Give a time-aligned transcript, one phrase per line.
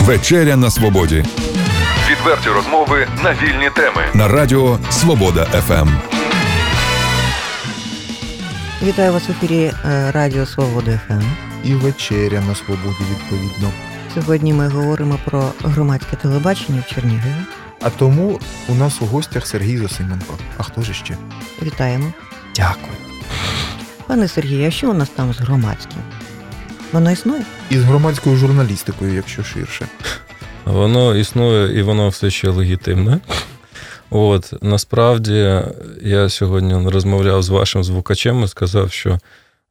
[0.00, 1.24] Вечеря на свободі.
[2.10, 5.88] Відверті розмови на вільні теми на Радіо Свобода ФМ.
[8.82, 11.22] Вітаю вас в ефірі е, Радіо Свобода ФМ.
[11.64, 13.70] І вечеря на свободі відповідно.
[14.14, 17.34] Сьогодні ми говоримо про громадське телебачення в Чернігові.
[17.82, 20.38] А тому у нас у гостях Сергій Зосименко.
[20.58, 21.16] А хто ж ще?
[21.62, 22.12] Вітаємо.
[22.56, 22.92] Дякую.
[24.06, 25.98] Пане Сергію, а що у нас там з громадським?
[26.92, 27.44] Воно існує?
[27.70, 29.86] І з громадською журналістикою, якщо ширше.
[30.64, 33.20] Воно існує і воно все ще легітимне.
[34.10, 35.62] От насправді
[36.02, 39.18] я сьогодні розмовляв з вашим звукачем і сказав, що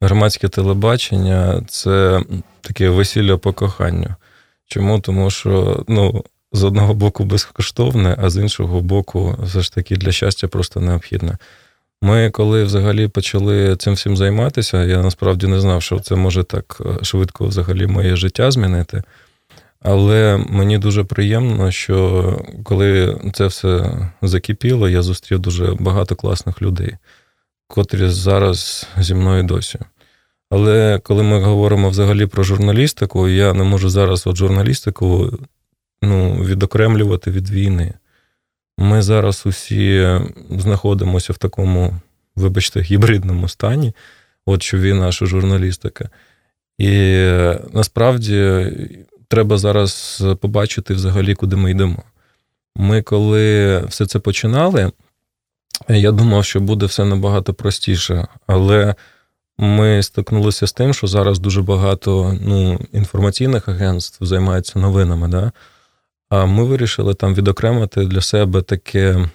[0.01, 2.23] громадське телебачення це
[2.61, 4.15] таке весілля по коханню.
[4.67, 4.99] Чому?
[4.99, 10.11] Тому що ну, з одного боку безкоштовне, а з іншого боку, все ж таки для
[10.11, 11.37] щастя просто необхідне.
[12.01, 16.81] Ми, коли взагалі почали цим всім займатися, я насправді не знав, що це може так
[16.85, 19.03] е, швидко взагалі моє життя змінити.
[19.81, 26.97] Але мені дуже приємно, що коли це все закипіло, я зустрів дуже багато класних людей,
[27.67, 29.79] котрі зараз зі мною досі.
[30.49, 35.31] Але коли ми говоримо взагалі про журналістику, я не можу зараз от журналістику
[36.01, 37.93] ну, відокремлювати від війни.
[38.81, 41.95] Ми зараз усі знаходимося в такому,
[42.35, 43.93] вибачте, гібридному стані,
[44.45, 46.09] от що він наша журналістика.
[46.77, 46.89] І
[47.73, 48.67] насправді
[49.27, 52.03] треба зараз побачити взагалі, куди ми йдемо.
[52.75, 54.91] Ми, коли все це починали,
[55.89, 58.95] я думав, що буде все набагато простіше, але
[59.57, 65.27] ми стикнулися з тим, що зараз дуже багато ну, інформаційних агентств займаються новинами.
[65.27, 65.51] Да?
[66.31, 69.29] А ми вирішили там відокремити для себе таке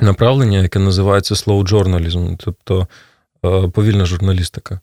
[0.00, 2.86] направлення, яке називається slow journalism, тобто
[3.44, 4.80] е, повільна журналістика.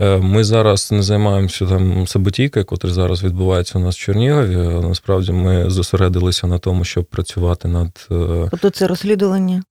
[0.00, 4.56] Е, ми зараз не займаємося там саботійкою, котра зараз відбувається у нас в Чернігові.
[4.88, 8.08] Насправді ми зосередилися на тому, щоб працювати над.
[8.10, 9.62] Е, тобто це розслідування?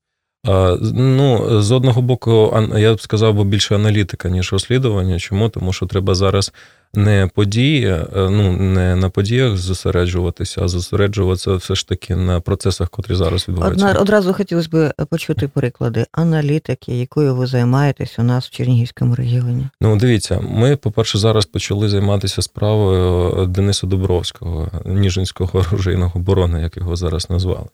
[0.94, 5.20] Ну, з одного боку, я б сказав, бо більше аналітика, ніж розслідування.
[5.20, 5.50] Чому?
[5.50, 6.54] Тому що треба зараз
[6.94, 12.90] не події, е, ну не на подіях зосереджуватися, а зосереджуватися все ж таки на процесах,
[12.90, 13.88] котрі зараз відбуваються.
[13.88, 19.68] Одна, одразу хотілося б почути приклади аналітики, якою ви займаєтесь у нас в Чернігівському регіоні.
[19.82, 26.96] Ну, дивіться, ми, по-перше, зараз почали займатися справою Дениса Дубровського, Ніжинського оружейного оборони, як його
[26.96, 27.68] зараз назвали.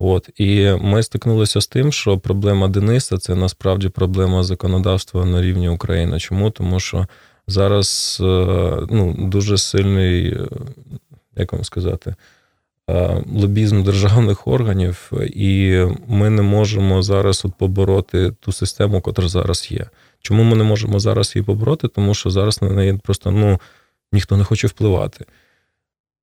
[0.00, 5.68] От і ми стикнулися з тим, що проблема Дениса це насправді проблема законодавства на рівні
[5.68, 6.20] України.
[6.20, 6.50] Чому?
[6.50, 7.06] Тому що
[7.48, 8.24] зараз е,
[8.90, 10.48] ну, дуже сильний, е,
[11.36, 12.14] як вам сказати,
[12.90, 19.68] е, лобізм державних органів, і ми не можемо зараз от побороти ту систему, яка зараз
[19.70, 19.86] є.
[20.20, 21.88] Чому ми не можемо зараз її побороти?
[21.88, 23.60] Тому що зараз на неї просто ну,
[24.12, 25.24] ніхто не хоче впливати.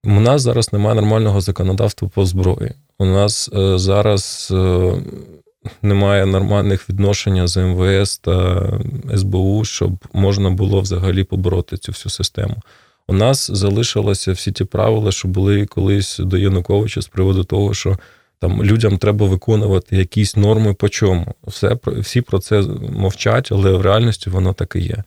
[0.03, 2.71] У нас зараз немає нормального законодавства по зброї.
[2.99, 4.53] У нас зараз
[5.81, 8.67] немає нормальних відношень з МВС та
[9.15, 12.55] СБУ, щоб можна було взагалі побороти цю всю систему.
[13.07, 17.97] У нас залишилися всі ті правила, що були колись до Януковича з приводу того, що
[18.39, 21.33] там людям треба виконувати якісь норми по чому.
[21.47, 22.61] Все, Всі про це
[22.91, 25.03] мовчать, але в реальності воно так і є.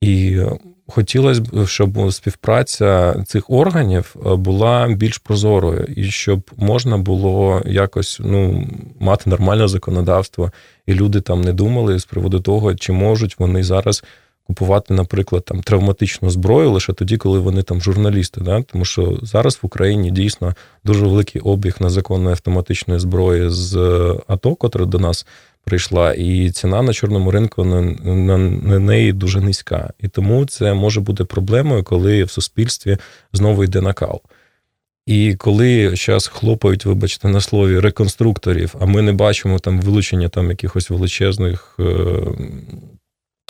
[0.00, 0.40] І
[0.88, 8.20] хотілося б, щоб співпраця цих органів е, була більш прозорою, і щоб можна було якось
[8.24, 8.68] ну,
[9.00, 10.52] мати нормальне законодавство,
[10.86, 14.02] і люди там не думали з приводу того, чи можуть вони зараз
[14.48, 18.40] купувати, наприклад, там травматичну зброю лише тоді, коли вони там журналісти.
[18.40, 18.62] Да?
[18.62, 24.54] Тому що зараз в Україні дійсно дуже великий обіг незаконної автоматичної зброї з е, АТО,
[24.54, 25.26] котра до нас
[25.64, 29.92] прийшла, і ціна на чорному ринку на, на, на неї дуже низька.
[30.00, 32.98] І тому це може бути проблемою, коли в суспільстві
[33.32, 34.22] знову йде накал.
[35.06, 40.50] І коли зараз хлопають, вибачте, на слові реконструкторів, а ми не бачимо там вилучення там
[40.50, 41.84] якихось величезних е,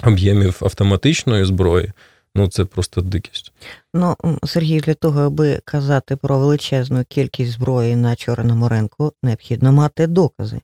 [0.04, 1.92] об'ємів автоматичної зброї,
[2.34, 3.52] ну це просто дикість.
[3.94, 10.06] Ну, Сергій, для того, аби казати про величезну кількість зброї на чорному ринку, необхідно мати
[10.06, 10.60] докази.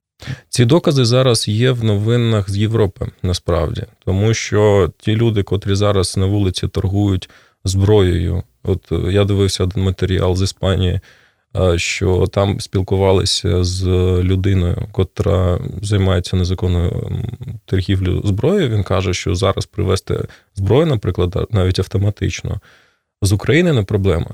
[0.48, 6.16] Ці докази зараз є в новинах з Європи насправді, тому що ті люди, котрі зараз
[6.16, 7.30] на вулиці торгують
[7.64, 11.00] зброєю, от е, я дивився один матеріал з Іспанії,
[11.56, 13.84] е, що там спілкувалися з
[14.22, 17.10] людиною, котра займається незаконною
[17.64, 18.68] торгівлею зброєю.
[18.68, 22.60] Він каже, що зараз привезти зброю, наприклад, навіть автоматично,
[23.22, 24.30] з України не проблема.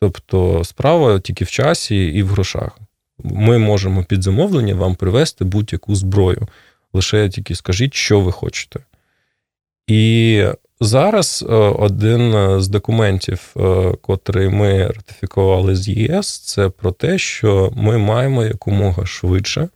[0.00, 2.78] Тобто справа тільки в часі і в грошах
[3.24, 6.48] ми можемо під замовлення вам привезти будь-яку зброю.
[6.92, 8.80] Лише тільки скажіть, що ви хочете.
[9.86, 10.44] І
[10.80, 11.44] зараз
[11.78, 13.54] один з документів,
[14.00, 19.68] котрий ми ратифікували з ЄС, це про те, що ми маємо якомога швидше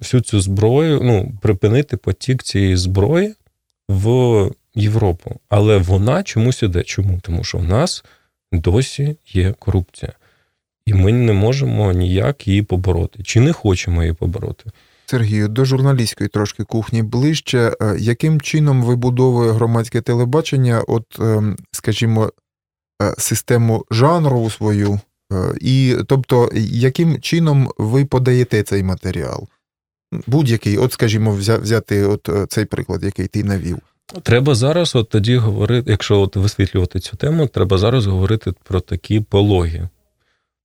[0.00, 3.34] всю цю зброю, ну, припинити потік цієї зброї
[3.88, 5.40] в Європу.
[5.48, 6.82] Але вона чомусь іде.
[6.82, 7.20] Чому?
[7.22, 8.04] Тому що в нас
[8.52, 10.12] досі є корупція.
[10.86, 13.22] І ми не можемо ніяк її побороти.
[13.22, 14.70] Чи не хочемо її побороти?
[15.10, 17.76] Сергію, до журналістської трошки кухні ближче.
[17.82, 22.32] Е, яким чином вибудовує громадське телебачення, от, ем, скажімо,
[23.02, 25.00] е, систему жанрову свою?
[25.32, 29.48] Е, і тобто, яким чином ви подаєте цей матеріал?
[30.26, 33.78] Будь-який, от, скажімо, взяти от цей приклад, який ти навів.
[34.22, 39.20] Треба зараз, от тоді говорити, якщо от висвітлювати цю тему, треба зараз говорити про такі
[39.20, 39.88] пологи,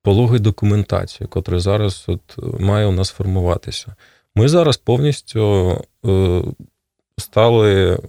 [0.05, 3.95] пологи документації, котра зараз от має у нас формуватися.
[4.35, 5.71] Ми зараз повністю
[6.05, 6.41] е,
[7.17, 7.99] стали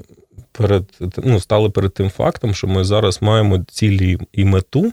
[0.53, 0.85] перед
[1.25, 4.93] ну, стали перед тим фактом, що ми зараз маємо цілі і мету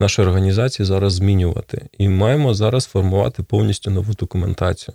[0.00, 1.88] нашої організації зараз змінювати.
[1.98, 4.94] І маємо зараз формувати повністю нову документацію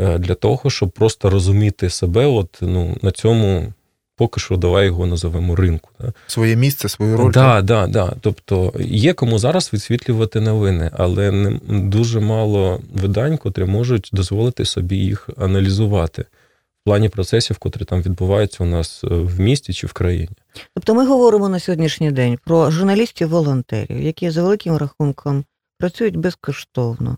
[0.00, 3.72] е, для того, щоб просто розуміти себе от, ну, на цьому
[4.20, 5.90] поки що давай його називемо ринку.
[6.00, 6.12] Да?
[6.26, 7.32] Своє місце, свою роль.
[7.32, 13.64] Так, да, да, Тобто є кому зараз висвітлювати новини, але не дуже мало видань, котрі
[13.64, 19.40] можуть дозволити собі їх аналізувати в плані процесів, котрі там відбуваються у нас е, в
[19.40, 20.36] місті чи в країні.
[20.74, 25.44] Тобто ми говоримо на сьогоднішній день про журналістів-волонтерів, які за великим рахунком
[25.78, 27.16] працюють безкоштовно,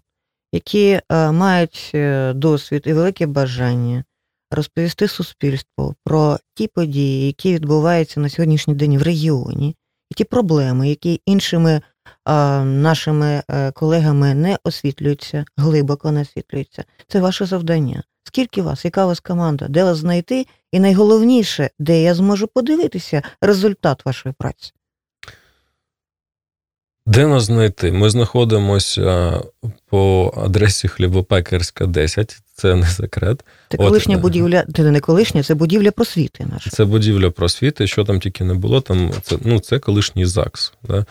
[0.52, 4.04] які е, мають е, досвід і велике бажання
[4.52, 9.76] розповісти суспільству про ті події, які відбуваються на сьогоднішній день в регіоні,
[10.10, 11.80] і ті проблеми, які іншими
[12.24, 16.84] а, нашими е, колегами не освітлюються, глибоко не освітлюються.
[17.08, 18.02] Це ваше завдання.
[18.24, 20.46] Скільки вас, яка у вас команда, де вас знайти?
[20.72, 24.72] І найголовніше, де я зможу подивитися результат вашої праці.
[27.06, 27.92] Де нас знайти?
[27.92, 29.40] Ми знаходимося
[29.90, 33.44] по адресі Хлібопекарська, 10, це не секрет.
[33.68, 36.46] Це колишня От, е, будівля, це не колишня, це будівля просвіти.
[36.52, 36.70] наша.
[36.70, 40.72] Це будівля просвіти, що там тільки не було, там це ну, це колишній ЗАГС.
[40.82, 41.06] Да?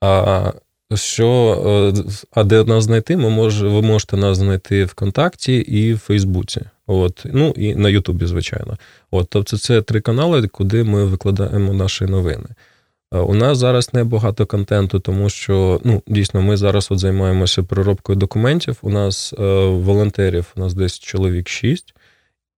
[0.00, 0.52] А
[0.94, 3.16] що, е, а де нас знайти?
[3.16, 6.60] Ми мож, ви можете нас знайти ВКонтакті і в Фейсбуці.
[6.86, 8.78] От, Ну і на Ютубі, звичайно.
[9.10, 12.46] От, Тобто, це три канали, куди ми викладаємо наші новини.
[13.14, 18.16] Е, у нас зараз небагато контенту, тому що ну дійсно ми зараз от займаємося переробкою
[18.16, 18.78] документів.
[18.82, 21.94] У нас е, волонтерів, у нас десь чоловік 6,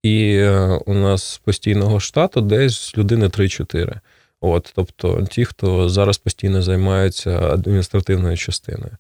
[0.03, 4.01] і е, у нас постійного штату десь людини 3-4.
[4.41, 8.97] От, тобто ті, хто зараз постійно займаються адміністративною частиною.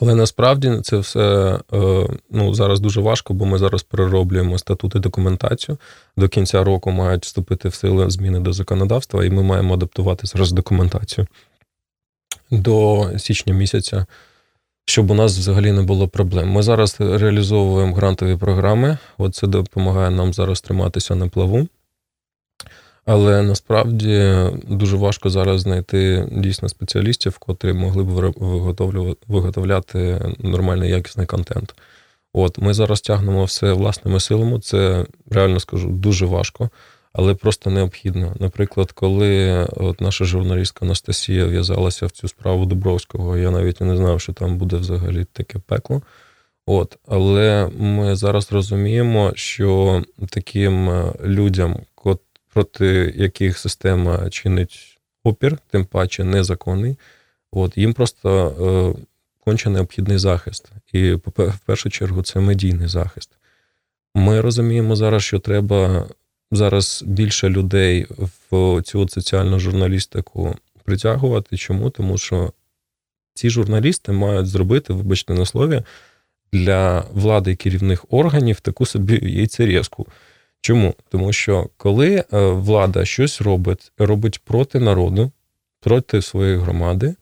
[0.00, 5.78] Але насправді це все е, ну, зараз дуже важко, бо ми зараз перероблюємо статути документацію.
[6.16, 10.52] До кінця року мають вступити в силу зміни до законодавства, і ми маємо адаптувати зараз
[10.52, 11.26] документацію
[12.50, 14.06] до січня місяця,
[14.86, 16.50] щоб у нас взагалі не було проблем.
[16.50, 18.98] Ми зараз реалізовуємо грантові програми.
[19.18, 21.68] От це допомагає нам зараз триматися на плаву.
[23.06, 24.34] Але насправді
[24.68, 28.34] дуже важко зараз знайти дійсно спеціалістів, котрі могли б
[29.28, 31.74] виготовляти нормальний якісний контент.
[32.32, 34.60] От ми зараз тягнемо все власними силами.
[34.60, 36.70] Це реально скажу дуже важко,
[37.12, 38.34] але просто необхідно.
[38.40, 44.20] Наприклад, коли от наша журналістка Анастасія в'язалася в цю справу Дубровського, я навіть не знав,
[44.20, 46.02] що там буде взагалі таке пекло.
[46.66, 50.90] От, але ми зараз розуміємо, що таким
[51.24, 51.76] людям,
[52.54, 56.96] проти яких система чинить опір, тим паче незаконний,
[57.52, 58.48] от їм просто
[58.96, 59.02] е,
[59.44, 60.72] конче необхідний захист.
[60.92, 63.30] І в першу чергу це медійний захист.
[64.14, 66.08] Ми розуміємо зараз, що треба
[66.50, 68.06] зараз більше людей
[68.50, 71.56] в цю соціальну журналістику притягувати.
[71.56, 71.90] Чому?
[71.90, 72.52] Тому що
[73.34, 75.82] ці журналісти мають зробити, вибачте на слові,
[76.52, 80.06] для влади керівних органів таку собі яйцерезку.
[80.64, 80.94] Чому?
[81.08, 85.32] Тому що коли е, влада щось робить, робить проти народу,
[85.80, 87.14] проти своєї громади,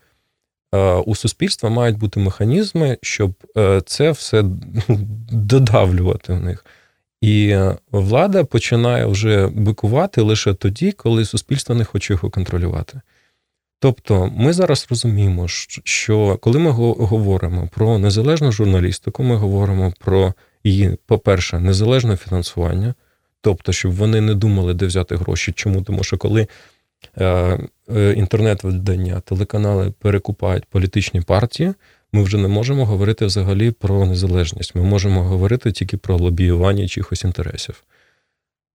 [0.74, 4.42] е, у суспільства мають бути механізми, щоб е, це все
[5.32, 6.64] додавлювати в них.
[7.20, 7.56] І
[7.92, 13.00] влада починає вже бикувати лише тоді, коли суспільство не хоче його контролювати.
[13.78, 15.48] Тобто ми зараз розуміємо,
[15.84, 20.34] що коли ми говоримо про незалежну журналістику, ми говоримо про
[20.64, 22.94] її, по-перше, незалежне фінансування.
[23.42, 25.52] Тобто, щоб вони не думали, де взяти гроші.
[25.52, 25.82] Чому?
[25.82, 26.46] Тому що коли
[27.18, 27.26] е,
[27.96, 31.74] е, інтернет-видання, телеканали перекупають політичні партії,
[32.12, 34.74] ми вже не можемо говорити взагалі про незалежність.
[34.74, 37.84] Ми можемо говорити тільки про лобіювання чихось інтересів.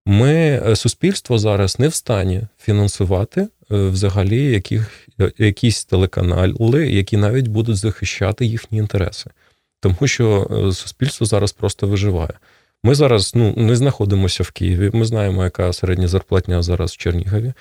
[0.06, 0.32] Ми
[0.66, 5.08] е, суспільство зараз не в стані фінансувати е, взагалі яких,
[5.38, 9.30] якісь телеканали, які навіть будуть захищати їхні інтереси,
[9.80, 12.34] тому що суспільство зараз просто виживає.
[12.84, 14.90] Ми зараз ну, не знаходимося в Києві.
[14.92, 17.52] Ми знаємо, яка середня зарплатня зараз в Чернігові.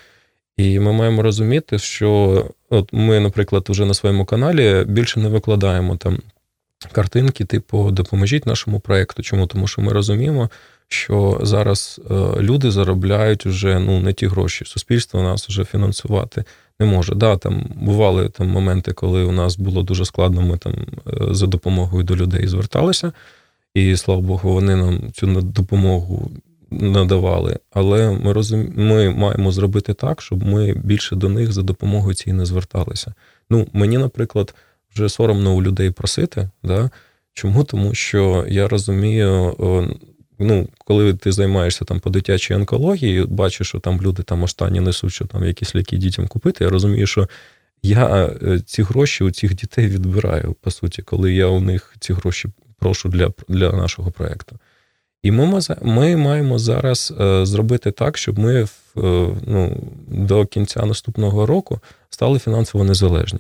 [0.58, 5.98] І ми маємо розуміти, що от ми, наприклад, вже на своєму каналі більше не викладаємо
[5.98, 6.20] там
[6.92, 9.24] картинки, типу, допоможіть нашому проєкту.
[9.24, 9.48] Чому?
[9.48, 10.50] Тому що ми розуміємо,
[10.88, 14.66] що зараз е, люди заробляють вже ну, не ті гроші.
[14.66, 16.44] Суспільство нас вже фінансувати
[16.80, 17.16] не може.
[17.16, 21.48] Да, там бували там моменти, коли у нас було дуже складно, ми там е, за
[21.48, 23.12] допомогою до людей зверталися.
[23.74, 26.32] І слава Богу, вони нам цю допомогу
[26.72, 27.60] надавали.
[27.72, 28.72] Але ми розум...
[28.76, 33.14] ми маємо зробити так, щоб ми більше до них за допомогою цієї не зверталися.
[33.50, 34.56] Ну, мені, наприклад,
[34.96, 36.50] вже соромно у людей просити.
[36.64, 36.90] Да?
[37.34, 37.64] Чому?
[37.64, 39.56] Тому що я розумію,
[40.40, 45.14] ну, коли ти займаєшся там по дитячій онкології, бачиш, що там люди там останні несуть,
[45.14, 46.64] що там якісь ліки дітям купити.
[46.64, 47.28] Я розумію, що
[47.84, 52.14] я е, ці гроші у цих дітей відбираю, по суті, коли я у них ці
[52.14, 54.56] гроші прошу для для нашого проєкту.
[55.24, 58.68] І ми ми маємо зараз е, зробити так, щоб ми е,
[59.48, 61.80] ну, до кінця наступного року
[62.10, 63.40] стали фінансово незалежні.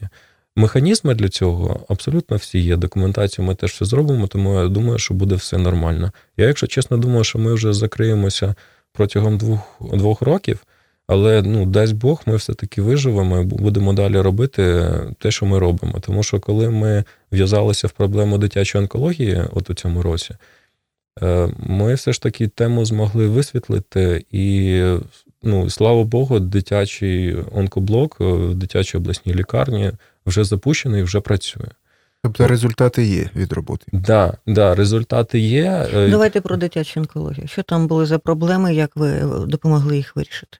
[0.55, 2.75] Механізми для цього абсолютно всі є.
[2.75, 6.11] Документацію ми теж все зробимо, тому я думаю, що буде все нормально.
[6.37, 8.55] Я, якщо чесно, думаю, що ми вже закриємося
[8.93, 10.59] протягом двох двох років,
[11.07, 15.99] але ну, дасть Бог, ми все-таки виживемо і будемо далі робити те, що ми робимо.
[16.01, 20.35] Тому що коли ми в'язалися в проблему дитячої онкології, от у цьому році,
[21.21, 24.81] е, ми все ж таки тему змогли висвітлити і.
[25.43, 29.91] Ну, слава Богу, дитячий онкоблок в дитячій обласній лікарні
[30.25, 31.67] вже запущений, вже працює.
[32.23, 33.85] Тобто результати є від роботи?
[33.91, 35.87] Так, да, да, результати є.
[35.93, 37.47] Е, Давайте про дитячу онкологію.
[37.47, 40.57] Що там були за проблеми, як ви допомогли їх вирішити?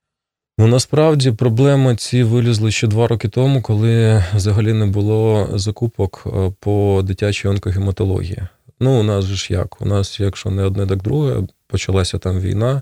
[0.59, 6.51] Ну насправді проблеми ці вилізли ще два роки тому, коли взагалі не було закупок е,
[6.59, 8.41] по дитячій онкогематології.
[8.79, 9.81] Ну, у нас ж як?
[9.81, 12.81] У нас, якщо не одне, так друге, почалася там війна.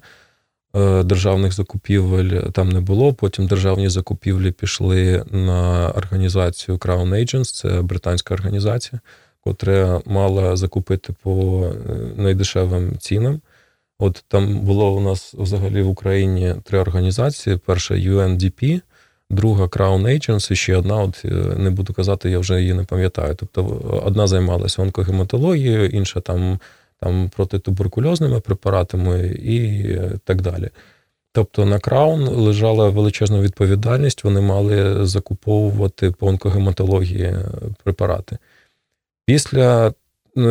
[0.75, 3.13] Е, державних закупівель там не було.
[3.13, 9.00] Потім державні закупівлі пішли на організацію Crown Agents, це британська організація,
[9.44, 13.41] котра мала закупити по е, найдешевим цінам.
[13.99, 18.81] От там було у нас взагалі в Україні три організації: перша UNDP,
[19.29, 22.83] друга Crown Agents і ще одна, от е, не буду казати, я вже її не
[22.83, 23.35] пам'ятаю.
[23.35, 23.63] Тобто
[24.05, 26.59] одна займалася онкогематологією, інша там
[26.99, 29.85] там протитуберкульозними препаратами і
[30.23, 30.69] так далі.
[31.31, 37.35] Тобто на краун лежала величезна відповідальність, вони мали закуповувати по онкогематології
[37.83, 38.37] препарати.
[39.25, 39.93] Після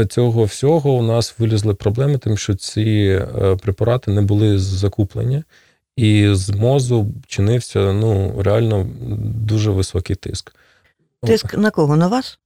[0.09, 5.43] цього всього у нас вилізли проблеми, тим, що ці е, препарати не були закуплені,
[5.97, 8.87] і з мозу чинився ну, реально
[9.21, 10.55] дуже високий тиск.
[11.23, 11.97] Тиск на кого?
[11.97, 12.39] На вас?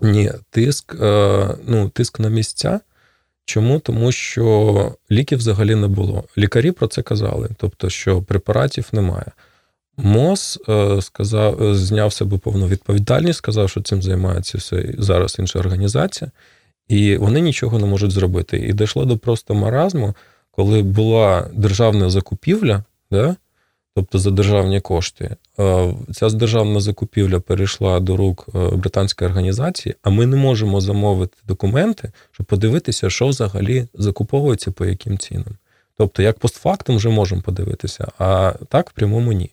[0.00, 2.80] Ні, тиск, е, ну, тиск на місця.
[3.44, 3.78] Чому?
[3.78, 6.24] Тому що ліків взагалі не було.
[6.38, 9.32] Лікарі про це казали, тобто, що препаратів немає.
[9.96, 16.30] МОЗ е, сказав, зняв себе повну відповідальність, сказав, що цим займається все зараз інша організація,
[16.88, 18.58] і вони нічого не можуть зробити.
[18.58, 20.14] І дійшло до просто маразму,
[20.50, 23.36] коли була державна закупівля, да,
[23.94, 25.36] тобто за державні кошти.
[25.58, 31.36] Е, ця державна закупівля перейшла до рук е, британської організації, а ми не можемо замовити
[31.48, 35.56] документи, щоб подивитися, що взагалі закуповується по яким цінам.
[35.96, 39.50] Тобто, як постфактум вже можемо подивитися, а так в прямому ні.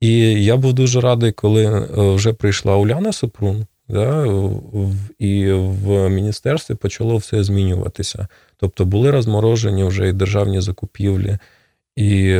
[0.00, 4.26] І я був дуже радий, коли е, вже прийшла Уляна Супрун, да,
[5.18, 8.28] і в міністерстві почало все змінюватися.
[8.56, 11.38] Тобто були розморожені вже і державні закупівлі,
[11.96, 12.36] і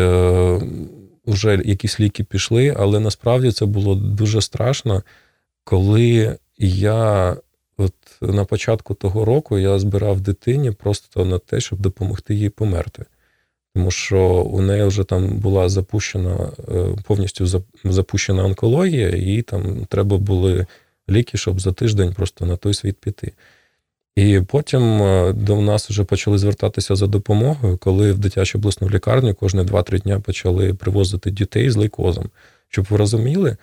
[1.26, 5.02] вже якісь ліки пішли, але насправді це було дуже страшно,
[5.64, 7.37] коли я
[7.76, 13.04] от на початку того року я збирав дитині просто на те, щоб допомогти їй померти.
[13.75, 20.19] Тому що у неї вже там була запущена е, повністю запущена онкологія, і там треба
[20.19, 20.66] були
[21.11, 23.33] ліки, щоб за тиждень просто на той світ піти.
[24.17, 29.35] І потім е, до нас вже почали звертатися за допомогою, коли в дитячу обласну лікарню
[29.35, 32.31] кожні 2-3 дня почали привозити дітей з лейкозом.
[32.69, 33.57] Щоб ви розуміли,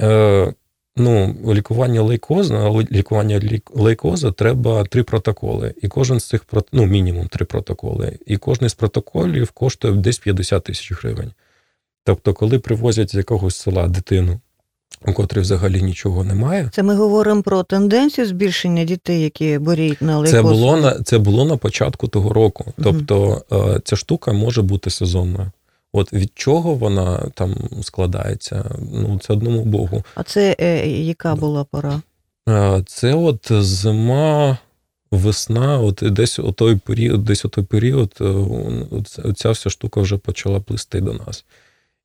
[0.00, 0.54] е,
[0.96, 5.74] ну, лікування лейкоза, лікування лейкоза треба три протоколи.
[5.82, 8.18] І кожен з цих ну, мінімум три протоколи.
[8.26, 11.32] І кожен з протоколів коштує десь 50 тисяч гривень.
[12.04, 14.40] Тобто, коли привозять з якогось села дитину
[15.06, 16.70] у котрій взагалі нічого немає.
[16.72, 20.30] Це ми говоримо про тенденцію збільшення дітей, які боріють на лейкоз?
[20.32, 22.64] Це було на це було на початку того року.
[22.82, 25.50] Тобто е, ця штука може бути сезонною.
[25.92, 28.64] От від чого вона там складається?
[28.92, 30.04] Ну це одному Богу.
[30.14, 32.00] А це е, яка була пора?
[32.48, 34.58] Е, це от зима,
[35.10, 40.16] весна, от десь у той період, десь у той період, е, ця вся штука вже
[40.16, 41.44] почала плисти до нас.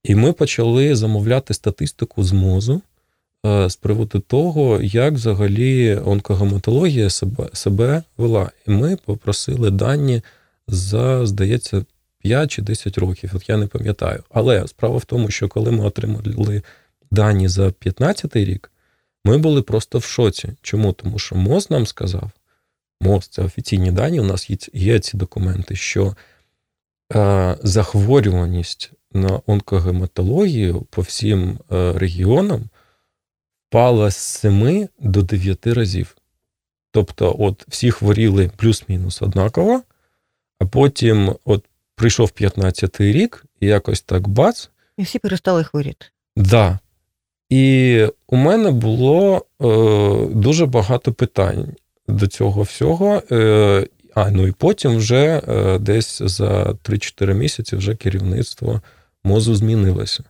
[0.07, 2.81] І ми почали замовляти статистику з мозу
[3.45, 8.51] е, з приводу того, як взагалі онкогематологія себе себе вела.
[8.67, 10.21] І ми попросили дані
[10.67, 11.85] за, здається,
[12.19, 14.23] 5 чи 10 років, от я не пам'ятаю.
[14.29, 16.61] Але справа в тому, що коли ми отримали
[17.11, 18.71] дані за 15 рік,
[19.25, 20.49] ми були просто в шоці.
[20.61, 20.93] Чому?
[20.93, 22.31] Тому що МОЗ нам сказав,
[23.01, 26.15] МОЗ це офіційні дані, у нас є, ці документи, що
[27.15, 32.69] е, захворюваність на онкогематологію по всім е, регіонам
[33.69, 36.17] впала з 7 до 9 разів.
[36.91, 39.81] Тобто, от всі хворіли плюс-мінус однаково,
[40.59, 44.69] а потім от прийшов 15-й рік, і якось так бац.
[44.97, 46.05] І всі перестали хворіти.
[46.35, 46.79] Да.
[47.49, 51.67] І у мене було е, дуже багато питань
[52.07, 53.23] до цього всього.
[53.31, 58.81] Е, А ну і потім вже е, десь за 3-4 місяці вже керівництво
[59.27, 60.23] мозу змінилося.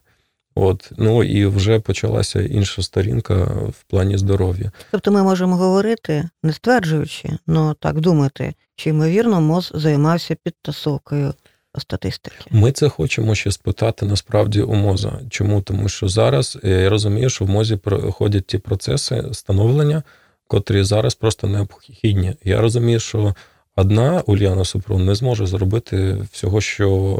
[0.54, 3.34] От, ну і вже почалася інша сторінка
[3.68, 4.72] в плані здоров'я.
[4.90, 11.34] Тобто ми можемо говорити, не стверджуючи, але так думати, чи ймовірно МОЗ займався підтасовкою
[11.78, 12.36] статистики.
[12.50, 15.20] Ми це хочемо ще спитати насправді у моза.
[15.30, 15.62] Чому?
[15.62, 20.02] Тому що зараз е, я розумію, що в мозі проходять ті процеси становлення,
[20.46, 22.36] котрі зараз просто необхідні.
[22.44, 23.34] Я розумію, що
[23.78, 27.18] одна Ульяна Супрун не зможе зробити всього, що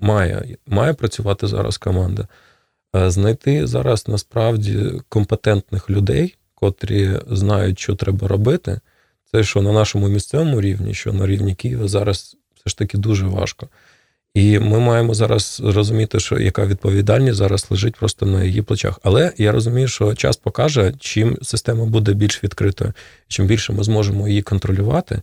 [0.00, 0.56] має.
[0.66, 2.28] Має працювати зараз команда.
[2.96, 8.80] Е, знайти зараз насправді компетентних людей, котрі знають, що треба робити.
[9.32, 13.26] Це що на нашому місцевому рівні, що на рівні Києва зараз все ж таки дуже
[13.26, 13.68] важко.
[14.34, 19.00] І ми маємо зараз розуміти, що яка відповідальність зараз лежить просто на її плечах.
[19.02, 22.92] Але я розумію, що час покаже, чим система буде більш відкритою,
[23.28, 25.22] чим більше ми зможемо її контролювати,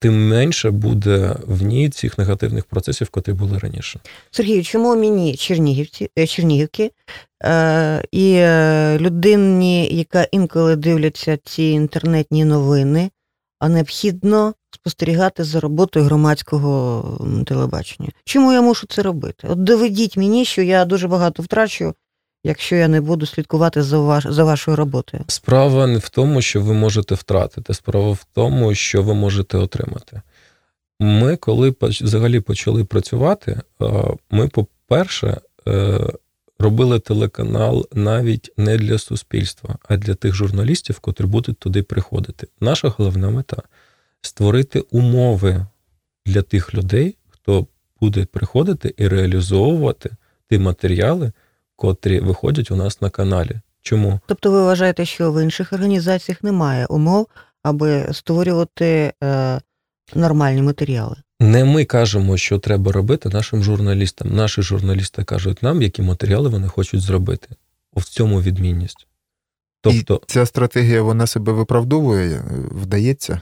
[0.00, 4.00] тим менше буде в ній цих негативних процесів, котрі були раніше.
[4.30, 6.90] Сергію, чому мені Чернігівці, е, Чернігівки
[7.44, 13.10] е, і е, людині, яка інколи дивляться ці інтернетні новини,
[13.58, 18.08] а необхідно спостерігати за роботою громадського телебачення.
[18.24, 19.48] Чому я мушу це робити?
[19.50, 21.94] От доведіть мені, що я дуже багато втрачу,
[22.44, 25.24] якщо я не буду слідкувати за ваш, за вашою роботою.
[25.26, 30.22] Справа не в тому, що ви можете втратити, справа в тому, що ви можете отримати.
[31.00, 33.60] Ми, коли взагалі почали працювати,
[34.30, 36.00] ми, по-перше, е,
[36.58, 42.46] робили телеканал навіть не для суспільства, а для тих журналістів, котрі будуть туди приходити.
[42.60, 43.62] Наша головна мета
[44.20, 45.66] створити умови
[46.26, 47.66] для тих людей, хто
[48.00, 50.10] буде приходити і реалізовувати
[50.50, 51.32] ті матеріали,
[51.80, 53.60] котрі виходять у нас на каналі.
[53.82, 54.20] Чому?
[54.26, 57.26] Тобто ви вважаєте, що в інших організаціях немає умов,
[57.62, 59.60] аби створювати е,
[60.14, 61.16] нормальні матеріали?
[61.40, 64.28] Не ми кажемо, що треба робити нашим журналістам.
[64.30, 67.48] Наші журналісти кажуть нам, які матеріали вони хочуть зробити.
[67.96, 69.06] В цьому відмінність.
[69.80, 73.40] Тобто, І ця стратегія вона себе виправдовує, вдається?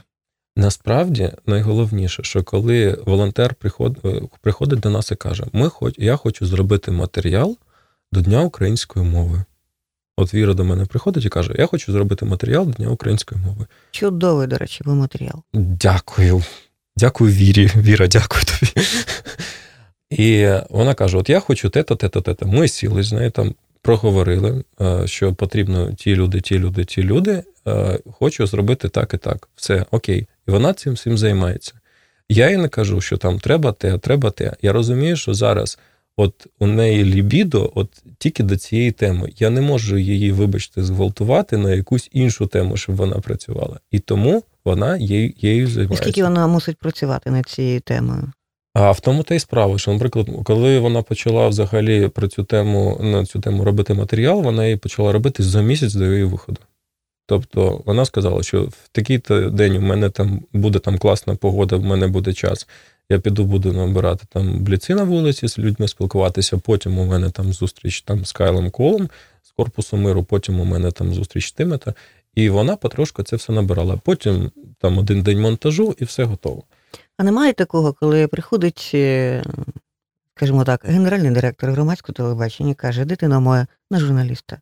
[0.55, 4.03] Насправді найголовніше, що коли волонтер приходить
[4.41, 7.57] приходить до нас і каже: Ми хоч, я хочу зробити матеріал
[8.11, 9.43] до Дня української мови.
[10.17, 13.65] От Віра до мене приходить і каже: Я хочу зробити матеріал до Дня української мови.
[13.91, 15.43] Чудовий, до речі, ви матеріал.
[15.53, 16.43] Дякую.
[16.97, 17.71] Дякую, Вірі.
[17.75, 18.87] Віра, дякую тобі.
[20.09, 22.47] І вона каже: От я хочу те-то, те-то, те-то.
[22.47, 27.43] Ми сіли з нею там, проговорили, е, що потрібно ті люди, ті люди, ті люди.
[27.67, 29.49] Е, хочу зробити так і так.
[29.55, 30.27] Все окей.
[30.47, 31.73] І вона цим всім займається.
[32.29, 34.53] Я їй не кажу, що там треба те, треба те.
[34.61, 35.79] Я розумію, що зараз
[36.19, 39.29] от у неї лібідо, от тільки до цієї теми.
[39.37, 43.79] Я не можу її, вибачте, зґвалтувати на якусь іншу тему, щоб вона працювала.
[43.91, 46.03] І тому вона її, її займається.
[46.03, 48.31] Скільки вона мусить працювати над цією темою?
[48.73, 52.97] А в тому та й справа, що, наприклад, коли вона почала взагалі про цю тему
[53.01, 56.59] на цю тему робити матеріал, вона її почала робити за місяць до її виходу.
[57.25, 61.83] Тобто вона сказала, що в такий-то день у мене там буде там класна погода, в
[61.83, 62.67] мене буде час.
[63.09, 66.57] Я піду буду набирати там бліці на вулиці з людьми спілкуватися.
[66.57, 69.09] Потім у мене там зустріч там з Кайлом Колом
[69.43, 70.23] з корпусу миру.
[70.23, 71.93] Потім у мене там зустріч Тимета.
[72.35, 73.97] І вона потрошку це все набирала.
[73.97, 76.63] Потім там один день монтажу і все готово.
[77.17, 79.43] А немає такого, коли приходить, е,
[80.35, 84.61] скажімо так, генеральний директор громадського телебачення каже: дитина моя на журналіста.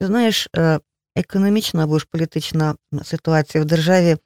[0.00, 0.80] Ти знаєш, е,
[1.16, 4.16] економічна або ж політична ситуація в державі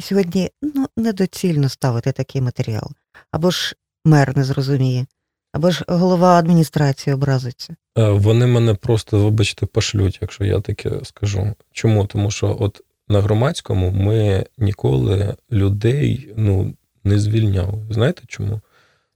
[0.00, 2.90] сьогодні ну, недоцільно ставити такий матеріал.
[3.30, 5.06] Або ж мер не зрозуміє,
[5.52, 7.76] або ж голова адміністрації образиться.
[7.98, 11.54] Е, Вони мене просто, вибачте, пошлють, якщо я таке скажу.
[11.72, 12.06] Чому?
[12.06, 17.86] Тому що от на громадському ми ніколи людей ну, не звільняли.
[17.90, 18.60] Знаєте чому?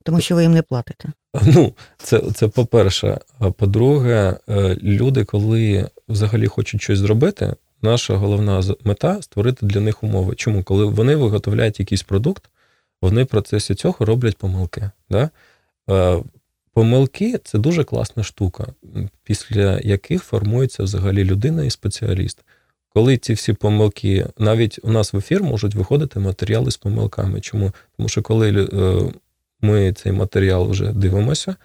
[0.05, 1.09] Тому що ви їм не платите.
[1.42, 3.18] Ну, це, це по-перше.
[3.38, 10.03] А по-друге, е, люди, коли взагалі хочуть щось зробити, наша головна мета створити для них
[10.03, 10.35] умови.
[10.35, 10.62] Чому?
[10.62, 12.44] Коли вони виготовляють якийсь продукт,
[13.03, 14.91] вони в процесі цього роблять помилки.
[15.11, 15.31] Да?
[15.91, 16.23] Е,
[16.73, 18.67] Помилки це дуже класна штука,
[19.25, 22.45] після яких формується взагалі людина і спеціаліст.
[22.89, 27.41] Коли ці всі помилки, навіть у нас в ефір можуть виходити матеріали з помилками.
[27.41, 27.73] Чому?
[27.97, 29.13] Тому що коли е,
[29.61, 31.57] ми цей матеріал вже дивимося,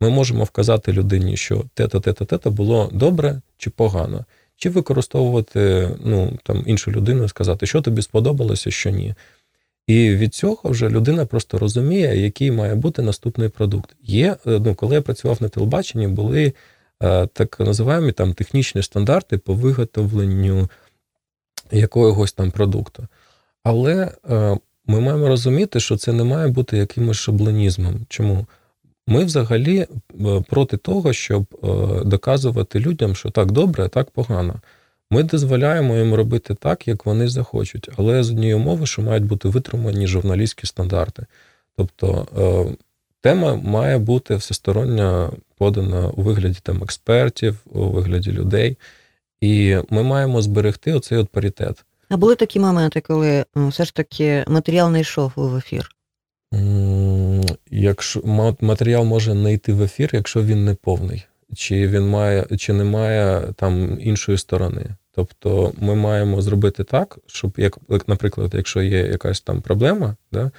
[0.00, 4.24] ми можемо вказати людині, що те-то, те-то, було добре чи погано.
[4.56, 9.14] Чи використовувати ну, там, іншу людину і сказати, що тобі сподобалося, що ні.
[9.86, 13.96] І від цього вже людина просто розуміє, який має бути наступний продукт.
[14.02, 16.52] Є, е, ну, коли я працював на телебаченні, були
[17.02, 20.70] е, так називаємо там технічні стандарти по виготовленню
[21.72, 23.06] якогось там продукту.
[23.62, 28.06] Але е, ми маємо розуміти, що це не має бути якимось шаблонізмом.
[28.08, 28.46] Чому?
[29.06, 29.86] Ми взагалі
[30.48, 31.44] проти того, щоб
[32.04, 34.60] доказувати людям, що так добре, а так погано.
[35.12, 39.48] Ми дозволяємо їм робити так, як вони захочуть, але з однієї умови, що мають бути
[39.48, 41.26] витримані журналістські стандарти.
[41.76, 42.76] Тобто е,
[43.20, 48.76] тема має бути всесторонньо подана у вигляді там експертів, у вигляді людей,
[49.40, 51.84] і ми маємо зберегти оцей от паритет.
[52.08, 55.90] А були такі моменти, коли все ж таки матеріал не йшов в ефір.
[57.70, 61.24] Якщо ма- матеріал може не йти в ефір, якщо він не повний,
[61.56, 64.86] чи він має, чи немає там іншої сторони.
[65.14, 70.50] Тобто ми маємо зробити так, щоб як, наприклад, якщо є якась там проблема, да,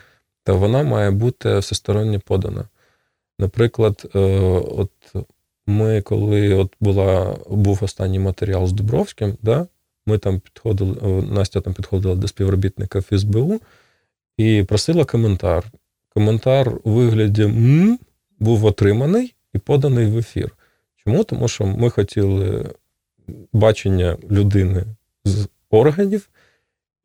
[0.44, 2.68] то вона має бути всесторонньо подана.
[3.40, 4.20] Наприклад, е,
[4.78, 4.92] от
[5.68, 9.68] ми, коли от була, був останній матеріал з Дубровським, да,
[10.06, 13.62] ми там підходили, Настя там підходила до співробітника ФСБУ
[14.38, 15.72] і просила коментар.
[16.10, 18.00] Коментар у вигляді м
[18.40, 20.56] був отриманий і поданий в ефір.
[20.96, 21.24] Чому?
[21.24, 22.70] Тому що ми хотіли
[23.54, 24.84] бачення людини
[25.26, 26.30] з органів,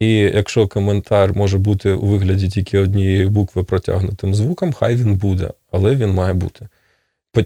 [0.00, 5.50] і якщо коментар може бути у вигляді тільки однієї букви протягнутим звуком, хай він буде,
[5.70, 6.68] але він має бути.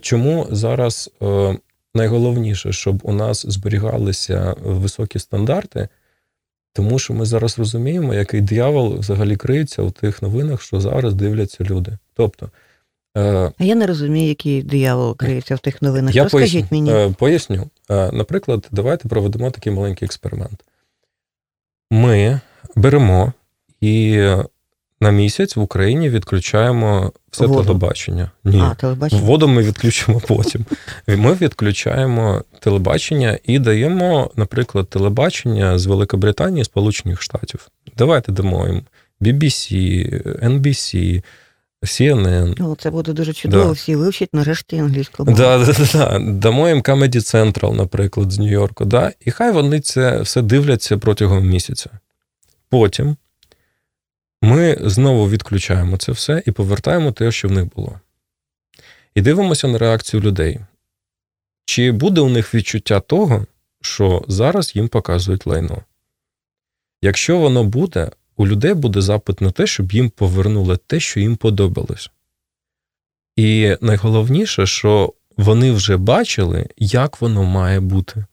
[0.01, 1.57] Чому зараз е,
[1.93, 5.87] найголовніше, щоб у нас зберігалися високі стандарти,
[6.73, 11.63] тому що ми зараз розуміємо, який диявол взагалі криється у тих новинах, що зараз дивляться
[11.63, 11.97] люди.
[12.13, 12.49] Тобто,
[13.15, 16.15] А я не розумію, який диявол криється в тих новинах.
[16.15, 17.11] я Розкажіть поясню, мені.
[17.11, 17.69] е, поясню.
[17.91, 20.63] Е, Наприклад, давайте проведемо такий маленький експеримент.
[21.91, 22.39] Ми
[22.75, 23.33] беремо
[23.81, 24.19] і
[25.01, 27.63] на місяць в Україні відключаємо все Воду.
[27.63, 28.31] телебачення.
[28.43, 28.59] Ні.
[28.61, 29.21] А, телебачення.
[29.21, 30.65] Воду ми відключимо потім.
[31.07, 37.67] Ми відключаємо телебачення і даємо, наприклад, телебачення з Великобританії, Сполучених Штатів.
[37.97, 38.81] Давайте дамо їм
[39.21, 39.73] BBC,
[40.45, 41.23] NBC,
[41.83, 42.55] CNN.
[42.57, 43.71] Ну, це буде дуже чудово, Да.
[43.71, 45.37] всі вивчать нарешті англійську мову.
[45.37, 46.19] Да, да, да, да.
[46.19, 48.85] Дамо їм Comedy Central, наприклад, з Нью-Йорку.
[48.85, 49.11] Да?
[49.19, 51.89] І хай вони це все дивляться протягом місяця.
[52.69, 53.15] Потім
[54.41, 57.99] ми знову відключаємо це все і повертаємо те, що в них було.
[59.15, 60.59] І дивимося на реакцію людей.
[61.65, 63.45] Чи буде у них відчуття того,
[63.81, 65.81] що зараз їм показують лайно?
[67.01, 71.35] Якщо воно буде, у людей буде запит на те, щоб їм повернули те, що їм
[71.35, 72.11] подобалось.
[73.35, 78.25] І найголовніше, що вони вже бачили, як воно має бути.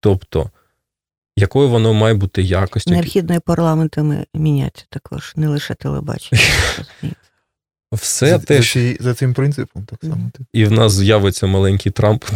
[0.00, 0.50] Тобто,
[1.36, 2.90] якою воно має бути якості.
[2.90, 6.42] Необхідно і парламентами мінятися також, не лише телебачення.
[7.92, 10.30] Все за, те, за, що- за цим принципом, так само.
[10.34, 10.44] ти.
[10.52, 12.24] і в нас з'явиться маленький Трамп.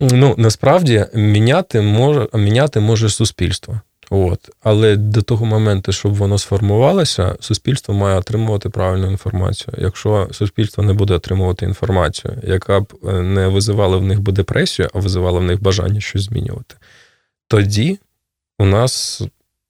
[0.00, 3.80] Ну, насправді міняти може, міняти може суспільство.
[4.14, 4.50] От.
[4.62, 9.74] Але до того моменту, щоб воно сформувалося, суспільство має отримувати правильну інформацію.
[9.78, 14.88] Якщо суспільство не буде отримувати інформацію, яка б е, не визивала в них би депресію,
[14.94, 16.74] а визивала в них бажання щось змінювати,
[17.48, 17.98] тоді
[18.58, 19.22] у нас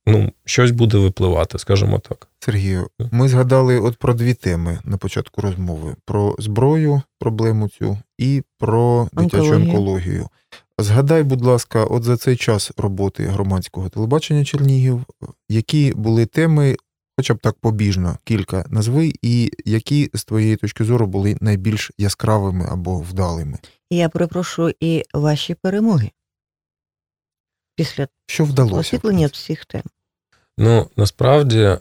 [0.06, 2.28] ну, щось буде випливати, скажімо так.
[2.40, 8.42] Сергію, ми згадали от про дві теми на початку розмови: про зброю, проблему цю, і
[8.58, 9.68] про дитячу Онкологію.
[9.68, 10.28] онкологію.
[10.78, 15.04] Згадай, будь ласка, от за цей час роботи громадського телебачення Чернігів,
[15.48, 16.76] які були теми,
[17.16, 22.66] хоча б так побіжно, кілька назви, і які з твоєї точки зору були найбільш яскравими
[22.70, 23.58] або вдалими.
[23.90, 26.10] Я перепрошую і ваші перемоги
[27.76, 28.76] після Що вдалося?
[28.80, 29.82] освітлення всіх тем.
[30.58, 31.78] Ну, насправді е,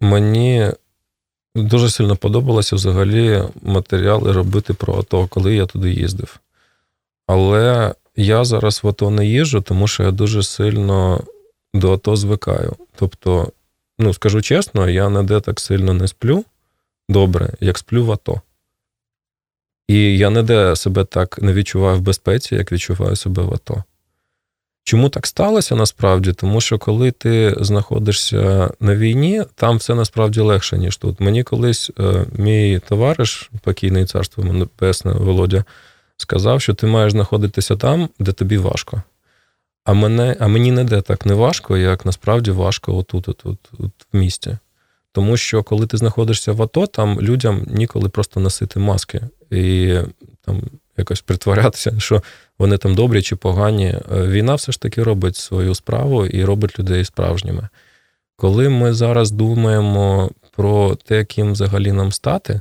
[0.00, 0.72] мені
[1.54, 6.40] дуже сильно подобалося взагалі матеріали робити про АТО, коли я туди їздив.
[7.26, 11.24] Але я зараз в АТО не їжджу, тому що я дуже сильно
[11.74, 12.76] до АТО звикаю.
[12.96, 13.52] Тобто,
[13.98, 16.44] ну, скажу чесно, я ніде так сильно не сплю
[17.08, 18.40] добре, як сплю в АТО.
[19.88, 23.84] І я ніде себе так не відчуваю в безпеці, як відчуваю себе в АТО.
[24.86, 26.32] Чому так сталося насправді?
[26.32, 31.20] Тому що коли ти знаходишся на війні, там все насправді легше, ніж тут.
[31.20, 35.64] Мені колись е, мій товариш, покійний царство небесне Володя,
[36.16, 39.02] сказав, що ти маєш знаходитися там, де тобі важко.
[39.84, 43.90] А мене, а мені не де так не важко, як насправді важко отут, отут, от
[44.12, 44.58] в місті.
[45.12, 49.94] Тому що коли ти знаходишся в АТО, там людям ніколи просто носити маски і
[50.44, 50.62] там
[50.96, 52.22] якось притворятися, що
[52.58, 53.86] вони там добрі чи погані.
[53.86, 57.68] Е, Війна все ж таки робить свою справу і робить людей справжніми.
[58.36, 62.60] Коли ми зараз думаємо про те, ким взагалі нам стати,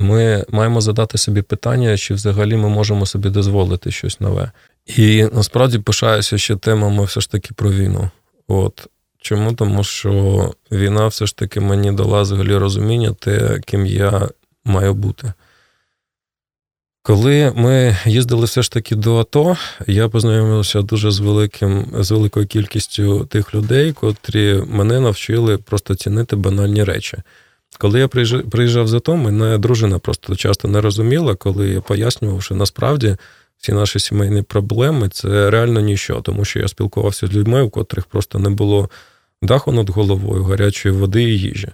[0.00, 4.50] ми маємо задати собі питання, чи взагалі ми можемо собі дозволити щось нове.
[4.86, 8.10] І насправді пишаюся ще темами все ж таки про війну.
[8.48, 8.86] От.
[9.18, 9.52] Чому?
[9.52, 14.28] Тому що війна все ж таки мені дала взагалі розуміння те, ким я
[14.64, 15.32] маю бути.
[17.02, 19.56] Коли ми їздили все ж таки до АТО,
[19.86, 26.36] я познайомився дуже з великим, з великою кількістю тих людей, котрі мене навчили просто цінити
[26.36, 27.18] банальні речі.
[27.78, 28.08] Коли я
[28.50, 33.16] приїжджав за то, мене дружина просто часто не розуміла, коли я пояснював, що насправді
[33.58, 38.06] всі наші сімейні проблеми це реально ніщо, тому що я спілкувався з людьми, у котрих
[38.06, 38.90] просто не було
[39.42, 41.68] даху над головою, гарячої води і їжі.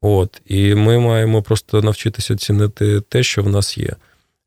[0.00, 3.96] От, І ми маємо просто навчитися цінити те, що в нас є.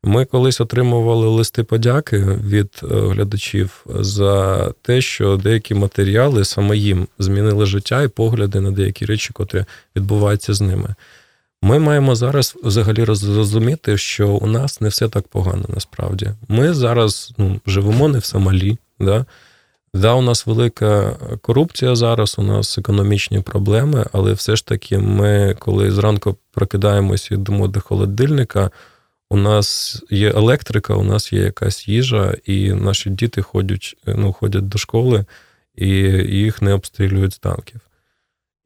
[0.04, 7.08] Ми колись отримували листи подяки від е, глядачів за те, що деякі матеріали саме їм
[7.18, 9.64] змінили життя і погляди на деякі речі, котрі
[9.96, 10.94] відбуваються з ними.
[11.62, 16.30] Ми маємо зараз взагалі зрозуміти, що у нас не все так погано насправді.
[16.48, 18.78] Ми зараз ну, живемо не в Сомалі.
[19.00, 19.26] Да?
[19.94, 25.56] Да, у нас велика корупція зараз, у нас економічні проблеми, але все ж таки, ми,
[25.58, 28.70] коли зранку прокидаємося і йдемо до холодильника,
[29.32, 34.68] у нас є електрика, у нас є якась їжа, і наші діти ходять ну, ходять
[34.68, 35.24] до школи,
[35.74, 37.80] і їх не обстрілюють з танків.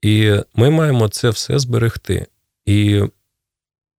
[0.03, 2.27] І ми маємо це все зберегти.
[2.65, 3.03] І...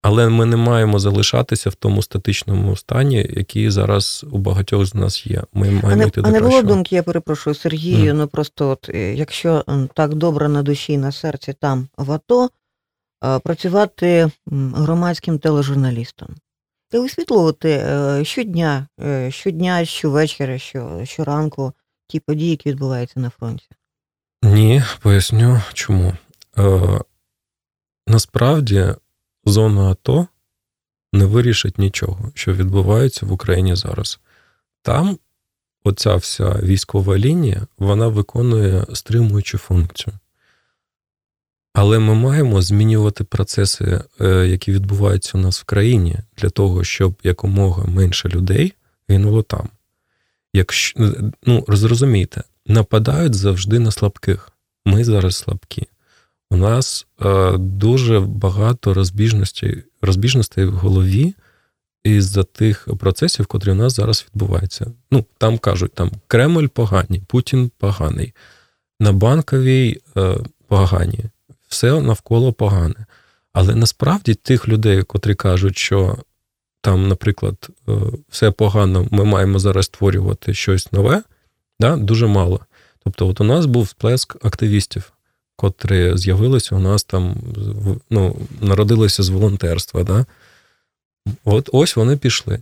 [0.02, 5.28] Але ми не маємо залишатися в тому статичному стані, який зараз у багатьох з нас
[5.28, 5.44] є.
[5.54, 8.18] Ми маємо а не, йти до А не було думки, я перепрошую, Сергію, mm.
[8.18, 12.50] ну просто от е, якщо так добре на душі і на серці там в АТО,
[13.44, 14.32] працювати
[14.76, 16.36] громадським тележурналістом.
[16.92, 21.74] І висвітлювати е, щодня, е, щодня, щовечора, що, щоранку
[22.08, 23.68] ті події, які відбуваються на фронті.
[24.44, 26.14] Ні, поясню чому.
[26.58, 27.02] Е,
[28.08, 28.86] Насправді
[29.46, 30.28] зона АТО
[31.14, 34.20] не вирішить нічого, що відбувається в Україні зараз.
[34.82, 35.20] Там
[35.84, 40.14] оця вся військова лінія вона виконує стримуючу функцію.
[41.78, 47.16] Але ми маємо змінювати процеси, е, які відбуваються у нас в країні, для того, щоб
[47.24, 48.74] якомога менше людей
[49.10, 49.70] гинуло там.
[50.54, 51.14] Якщо
[51.46, 54.52] ну зрозумійте, нападають завжди на слабких.
[54.86, 55.88] Ми зараз слабкі.
[56.52, 61.34] У нас е, дуже багато розбіжностей розбіжностей в голові
[62.04, 64.92] із-за тих процесів, котрі у нас зараз відбуваються.
[65.12, 68.34] Ну, там кажуть, там Кремль поганий, Путін поганий,
[69.00, 70.38] на банковій е,
[70.68, 71.26] погані
[71.68, 73.06] все навколо погане.
[73.54, 76.18] Але насправді тих людей, котрі кажуть, що
[76.82, 77.92] там, наприклад, е,
[78.30, 81.24] все погано, ми маємо зараз створювати щось нове,
[81.80, 82.60] да, дуже мало.
[83.04, 85.14] Тобто, от у нас був сплеск активістів,
[85.56, 87.36] котрі з'явилися у нас там,
[88.10, 90.04] ну, народилися з волонтерства.
[90.04, 90.26] Да?
[91.44, 92.62] От ось вони пішли.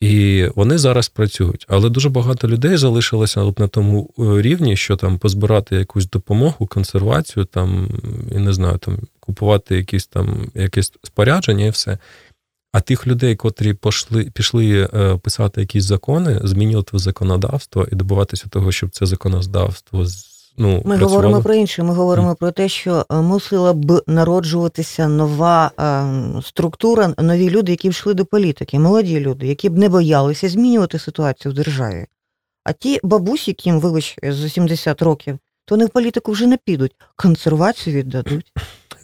[0.00, 1.66] І вони зараз працюють.
[1.68, 7.44] Але дуже багато людей залишилося на тому е, рівні, що там позбирати якусь допомогу, консервацію,
[7.44, 7.88] там,
[8.32, 11.98] і не знаю, там купувати якісь там якесь спорядження і все.
[12.72, 18.72] А тих людей, котрі пішли пішли е, писати якісь закони, змінювати законодавство і добуватися того,
[18.72, 20.04] щоб це законодавство
[20.56, 21.08] ну, Ми працювало.
[21.08, 21.82] говоримо про інше.
[21.82, 22.36] Ми говоримо mm.
[22.38, 28.14] про те, що е, мусила б народжуватися нова е, структура, нові люди, які б йшли
[28.14, 32.06] до політики, молоді люди, які б не боялися змінювати ситуацію в державі.
[32.64, 36.92] А ті бабусі, яким, вибач, за 70 років, то вони в політику вже не підуть,
[37.16, 38.52] консервацію віддадуть.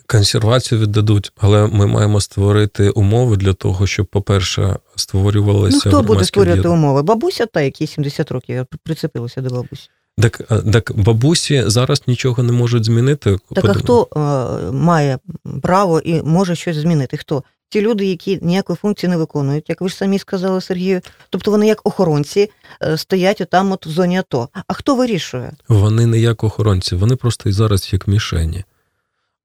[0.07, 5.81] Консервацію віддадуть, але ми маємо створити умови для того, щоб, по-перше, створювалися.
[5.85, 6.87] Ну, хто буде створювати об'єднання.
[6.87, 7.03] умови?
[7.03, 9.89] Бабуся та, якій 70 років, я прицепилася до бабусі.
[10.19, 10.41] Так,
[10.73, 13.39] так бабусі зараз нічого не можуть змінити.
[13.55, 15.19] Так а хто е, має
[15.63, 17.17] право і може щось змінити?
[17.17, 17.43] Хто?
[17.69, 21.01] Ті люди, які ніякої функції не виконують, як ви ж самі сказали, Сергію.
[21.31, 22.51] Тобто вони як охоронці
[22.83, 24.49] е, стоять отам от в зоні АТО.
[24.67, 25.53] А хто вирішує?
[25.69, 28.65] Вони не як охоронці, вони просто і зараз як мішені.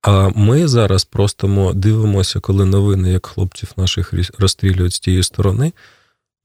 [0.01, 5.73] А ми зараз просто дивимося, коли новини, як хлопців наших розстрілюють з тієї сторони.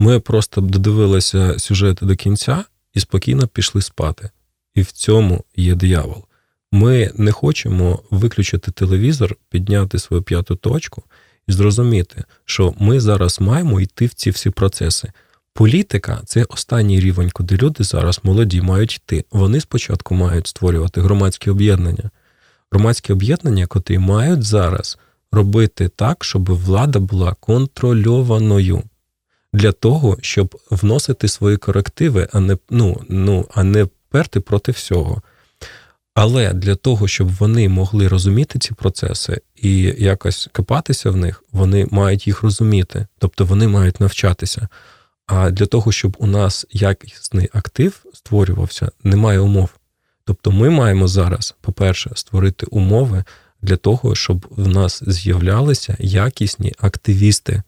[0.01, 2.65] Ми просто додивилися сюжети до кінця
[2.97, 4.31] і спокійно пішли спати.
[4.75, 6.25] І в цьому є диявол.
[6.73, 11.03] Ми не хочемо виключити телевізор, підняти свою п'яту точку
[11.47, 15.13] і зрозуміти, що ми зараз маємо йти в ці всі процеси.
[15.53, 19.25] Політика це останній рівень, куди люди зараз молоді мають йти.
[19.31, 22.11] Вони спочатку мають створювати громадські об'єднання.
[22.71, 24.99] Громадські об'єднання, котрі мають зараз
[25.33, 28.83] робити так, щоб влада була контрольованою
[29.57, 35.23] для того, щоб вносити свої корективи, а не, ну, ну, а не перти проти всього.
[36.15, 41.87] Але для того, щоб вони могли розуміти ці процеси і якось копатися в них, вони
[41.91, 44.69] мають їх розуміти, тобто вони мають навчатися.
[45.27, 49.71] А для того, щоб у нас якісний актив створювався, немає умов.
[50.25, 53.25] Тобто ми маємо зараз, по-перше, створити умови
[53.63, 57.63] для того, щоб в нас з'являлися якісні активісти.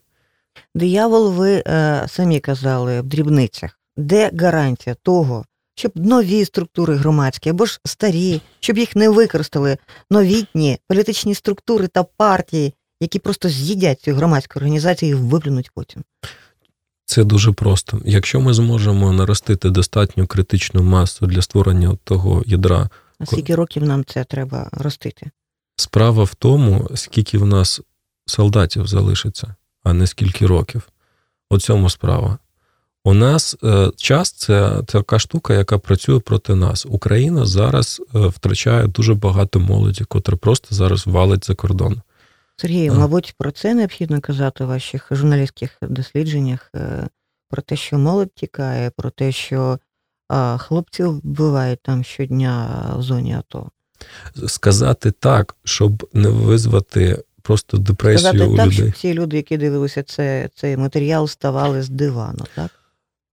[0.75, 3.79] Диявол, ви е, самі казали в дрібницях.
[3.97, 5.44] Де гарантія того,
[5.75, 9.79] щоб нові структури громадські або ж старі, щоб їх не використали
[10.11, 16.05] новітні політичні структури та партії, які просто з'їдять цю громадську організацію і виплюнуть потім?
[17.05, 18.01] Це дуже просто.
[18.05, 24.05] Якщо ми зможемо наростити достатню критичну масу для створення того ядра, А скільки років нам
[24.05, 25.31] це треба ростити?
[25.77, 27.81] справа в тому, скільки в нас
[28.27, 29.55] солдатів залишиться,
[29.88, 30.88] а не скільки років.
[31.51, 32.38] У цьому справа.
[33.05, 36.87] У нас е, час це така штука, яка працює проти нас.
[36.87, 42.01] Україна зараз е, втрачає дуже багато молоді, котра просто зараз валить за кордон.
[42.57, 47.09] Сергію, мабуть, про це необхідно казати у ваших журналістських дослідженнях, е,
[47.51, 49.79] про те, що молодь тікає, про те, що
[50.59, 53.70] хлопців вбивають там щодня в зоні АТО.
[54.46, 58.78] Сказати так, щоб не визвати просто депресію Сказати у так, людей.
[58.78, 62.70] щоб ці люди, які дивилися це, цей матеріал, ставали з дивану, так?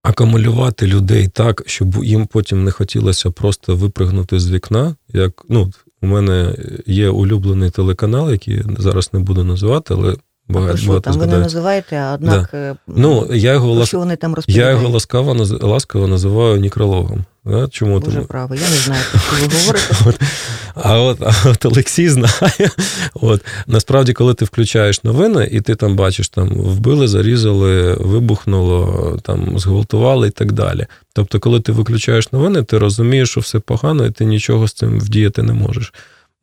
[0.03, 4.95] акумулювати людей так, щоб їм потім не хотілося просто випригнути з вікна.
[5.07, 10.15] Як ну, у мене є улюблений телеканал, який зараз не буду називати, але
[10.49, 13.67] А багато, про що багато там ви не називаєте, а однак е, Ну, я його,
[13.67, 13.87] про лас...
[13.87, 17.25] що вони там я його ласкаво, ласково називаю нікрологом.
[17.45, 17.67] Да?
[17.67, 18.25] Чому Боже тому?
[18.25, 20.25] правий, я не знаю, про що ви говорите.
[20.75, 22.69] А от, а от Олексій знає.
[23.13, 29.59] От насправді, коли ти включаєш новини, і ти там бачиш, там вбили, зарізали, вибухнуло, там
[29.59, 30.85] зґвалтували і так далі.
[31.13, 34.99] Тобто, коли ти виключаєш новини, ти розумієш, що все погано, і ти нічого з цим
[34.99, 35.93] вдіяти не можеш.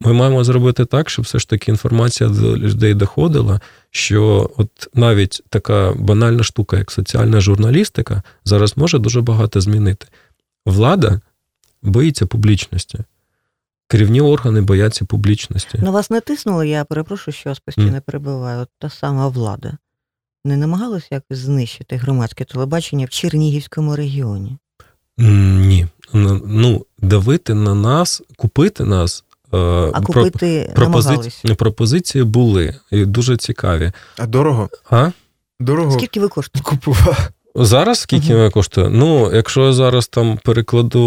[0.04, 3.60] Ми маємо зробити так, щоб все ж таки інформація до людей доходила,
[3.90, 10.06] що от навіть така банальна штука, як соціальна журналістика, зараз може дуже багато змінити.
[10.66, 11.20] Влада
[11.82, 12.98] боїться публічності.
[13.88, 15.78] Керівні органи бояться публічності.
[15.78, 18.60] На вас не тиснуло, я перепрошую, що вас постійно перебиваю.
[18.60, 19.72] От та сама влада.
[20.44, 24.58] Не намагалася якось знищити громадське телебачення в Чернігівському регіоні?
[25.20, 25.86] М, Ні.
[26.12, 29.24] Ну, Ну, давити на нас, купити нас.
[29.54, 33.92] Е, А купити пропозиції, пропозиції були і дуже цікаві.
[34.18, 34.68] А дорого?
[34.90, 35.10] А?
[35.60, 36.70] Дорого Скільки ви коштуєте?
[36.70, 37.28] купував.
[37.54, 38.88] Зараз скільки вона коштує?
[38.88, 41.02] Ну, якщо я зараз там перекладу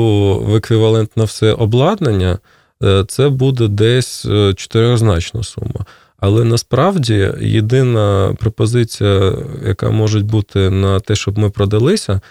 [0.47, 2.39] в еквівалент на все обладнання,
[2.83, 5.85] е, це буде десь е, чотирьохзначна сума.
[6.19, 9.33] Але насправді єдина пропозиція,
[9.67, 12.21] яка може бути на те, щоб ми продалися,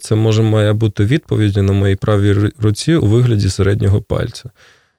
[0.00, 4.50] це може має бути відповіддю на моїй правій руці у вигляді середнього пальця.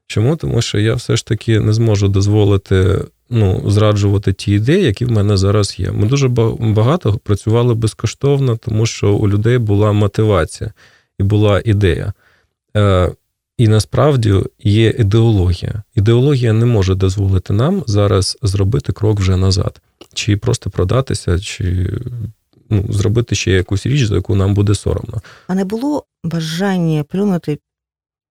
[0.10, 0.36] Чому?
[0.36, 5.12] Тому що я все ж таки не зможу дозволити ну, зраджувати ті ідеї, які в
[5.12, 5.91] мене зараз є.
[5.91, 6.28] Ми дуже
[6.60, 10.74] багато працювали безкоштовно, тому що у людей була мотивація
[11.19, 12.13] і була ідея.
[12.78, 13.12] Е,
[13.58, 15.84] і насправді є ідеологія.
[15.95, 19.81] Ідеологія не може дозволити нам зараз зробити крок вже назад,
[20.13, 21.94] чи просто продатися, чи
[22.69, 25.21] ну, зробити ще якусь річ, за яку нам буде соромно.
[25.48, 27.60] А не було бажання плюнути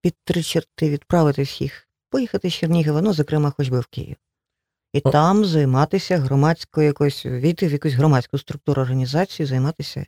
[0.02, 4.16] під три черти, відправити всіх, поїхати з Чернігова, ну, зокрема, хоч би в Київ.
[4.92, 5.10] І О.
[5.10, 10.06] там займатися громадською якоюсь, війти в якусь громадську структуру організації, займатися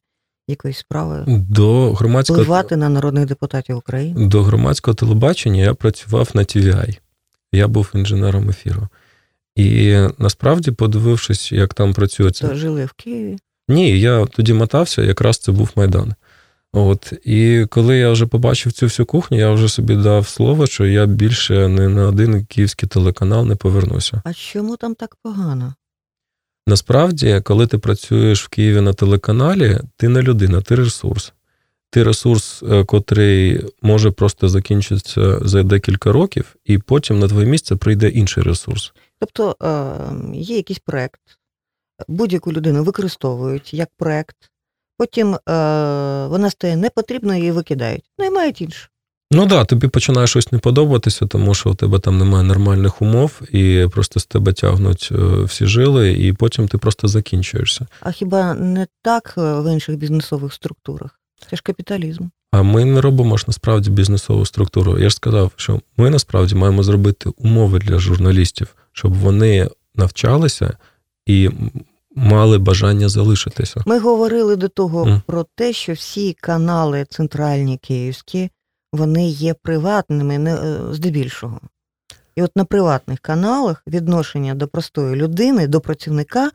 [0.48, 4.26] якоюсь справою, До громадського впливати на народних депутатів України.
[4.26, 6.98] До громадського телебачення я працював на TVI.
[7.52, 8.88] Я був інженером ефіру.
[9.56, 12.54] І насправді, подивившись, як там працює це.
[12.54, 13.38] Жили в Києві.
[13.68, 16.14] Ні, я тоді мотався, якраз це був Майдан.
[16.72, 20.86] От, І коли я вже побачив цю всю кухню, я вже собі дав слово, що
[20.86, 24.22] я більше не на один київський телеканал не повернуся.
[24.24, 25.74] А чому там так погано?
[26.66, 31.32] Насправді, коли ти працюєш в Києві на телеканалі, ти не людина, ти ресурс.
[31.90, 37.76] Ти ресурс, е, котрий може просто закінчитися за декілька років, і потім на твоє місце
[37.76, 38.92] прийде інший ресурс.
[39.18, 41.20] Тобто е, є якийсь проект,
[42.08, 44.49] будь-яку людину використовують як проект,
[45.00, 45.38] потім е,
[46.26, 48.04] вона стає непотрібною і викидають.
[48.18, 48.88] Наймають іншу.
[49.32, 53.02] Ну так, да, тобі починає щось не подобатися, тому що у тебе там немає нормальних
[53.02, 57.86] умов, і просто з тебе тягнуть е, всі жили, і потім ти просто закінчуєшся.
[58.00, 61.20] А хіба не так в інших бізнесових структурах?
[61.50, 62.24] Це ж капіталізм.
[62.52, 64.98] А ми не робимо ж насправді бізнесову структуру.
[64.98, 70.76] Я ж сказав, що ми насправді маємо зробити умови для журналістів, щоб вони навчалися
[71.26, 71.50] і
[72.20, 73.82] мали бажання залишитися.
[73.86, 75.20] Ми говорили до того Mm.
[75.26, 78.50] про те, що всі канали центральні київські,
[78.92, 81.60] вони є приватними, не е, здебільшого.
[82.36, 86.50] І от на приватних каналах відношення до простої людини, до працівника,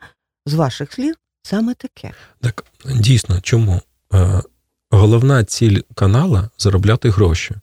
[0.46, 2.12] з ваших слів, саме таке.
[2.40, 2.64] Так
[3.00, 3.80] дійсно, чому?
[4.14, 4.42] Е,
[4.90, 7.54] Головна ціль канала заробляти гроші.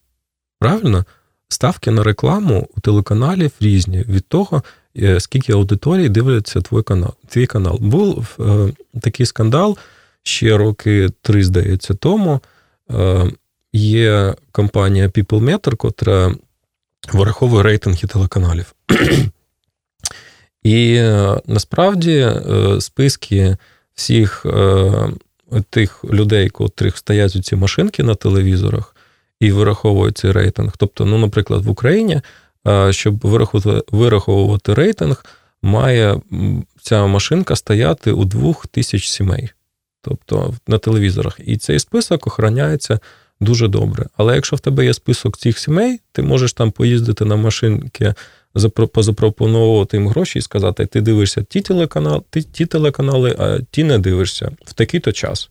[0.59, 1.05] Правильно?
[1.49, 4.63] Ставки на рекламу у телеканалів різні від того,
[5.19, 7.13] скільки аудиторії дивляться твій канал.
[7.27, 7.77] Твій канал.
[7.81, 9.77] Був е, такий скандал
[10.23, 12.39] ще роки три, здається, тому.
[12.91, 13.31] Е,
[13.73, 16.35] є компанія PeopleMeter, котра
[17.13, 18.75] вираховує рейтинги телеканалів.
[20.63, 23.57] І е, насправді е, списки
[23.93, 24.91] всіх е,
[25.69, 28.95] тих людей, котрих стоять у ці машинки на телевізорах
[29.39, 30.73] і вираховують цей рейтинг.
[30.77, 32.21] Тобто, ну, наприклад, в Україні,
[32.89, 35.25] щоб вирахувати, вираховувати рейтинг,
[35.61, 36.21] має
[36.81, 39.49] ця машинка стояти у двох тисяч сімей,
[40.01, 41.39] тобто на телевізорах.
[41.45, 42.99] І цей список охороняється
[43.39, 44.05] дуже добре.
[44.17, 48.13] Але якщо в тебе є список цих сімей, ти можеш там поїздити на машинки,
[48.93, 53.99] позапропонувати їм гроші і сказати: ти дивишся ті телеканали, ті, ті телеканали, а ті не
[53.99, 55.49] дивишся в такий-то час.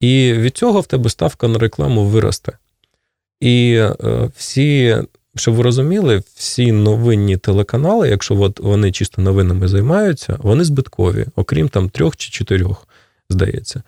[0.00, 2.52] І від цього в тебе ставка на рекламу виросте.
[3.40, 4.96] І е, всі,
[5.36, 11.68] щоб ви розуміли, всі новинні телеканали, якщо от вони чисто новинами займаються, вони збиткові, окрім
[11.68, 12.88] там трьох чи чотирьох,
[13.30, 13.82] здається.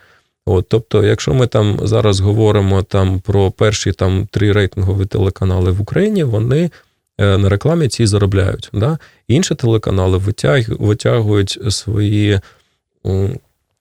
[0.47, 5.81] От, Тобто, якщо ми там зараз говоримо там про перші там три рейтингові телеканали в
[5.81, 6.71] Україні, вони
[7.19, 8.71] е, на рекламі цій заробляють.
[8.73, 8.99] Да?
[9.29, 10.21] Інші телеканали
[10.69, 12.41] витягують свої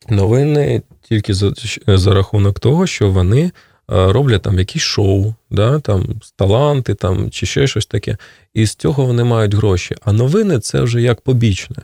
[0.09, 1.53] новини тільки за,
[1.88, 3.51] за рахунок того, що вони е,
[3.88, 8.17] роблять там якісь шоу, да, там таланти там, чи ще щось таке.
[8.53, 9.95] І з цього вони мають гроші.
[10.01, 11.77] А новини це вже як побічне.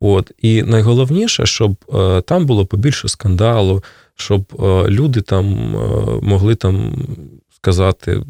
[0.00, 0.30] От.
[0.42, 3.82] І найголовніше, щоб е, там було побільше скандалу,
[4.16, 5.46] щоб е, люди там
[6.22, 7.06] могли там
[7.62, 8.22] сказати,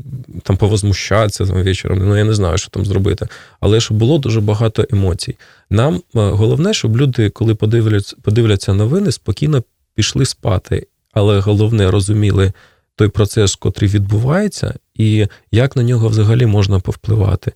[0.42, 1.98] там повозмущатися там вечором.
[1.98, 3.28] Ну я не знаю, що там зробити.
[3.60, 5.36] Але щоб було дуже багато емоцій.
[5.70, 9.62] Нам головне, щоб люди, коли подивляться, подивляться новини, спокійно
[9.94, 12.52] пішли спати, але головне розуміли
[12.96, 17.52] той процес, котрий відбувається, і як на нього взагалі можна повпливати.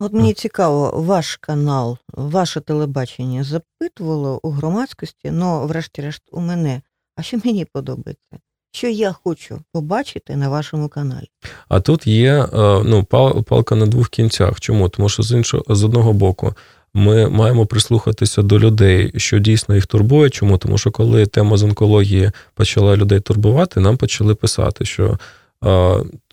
[0.00, 6.82] От мені цікаво, ваш канал, ваше телебачення запитувало у громадськості, ну, врешті-решт, у мене,
[7.16, 8.38] а що мені подобається?
[8.72, 11.26] Що я хочу побачити на вашому каналі?
[11.68, 12.48] А тут є
[12.84, 13.04] ну,
[13.48, 14.60] палка на двох кінцях.
[14.60, 14.88] Чому?
[14.88, 16.54] Тому що з іншого з одного боку
[16.94, 20.30] ми маємо прислухатися до людей, що дійсно їх турбує.
[20.30, 20.58] Чому?
[20.58, 25.18] Тому що коли тема з онкології почала людей турбувати, нам почали писати, що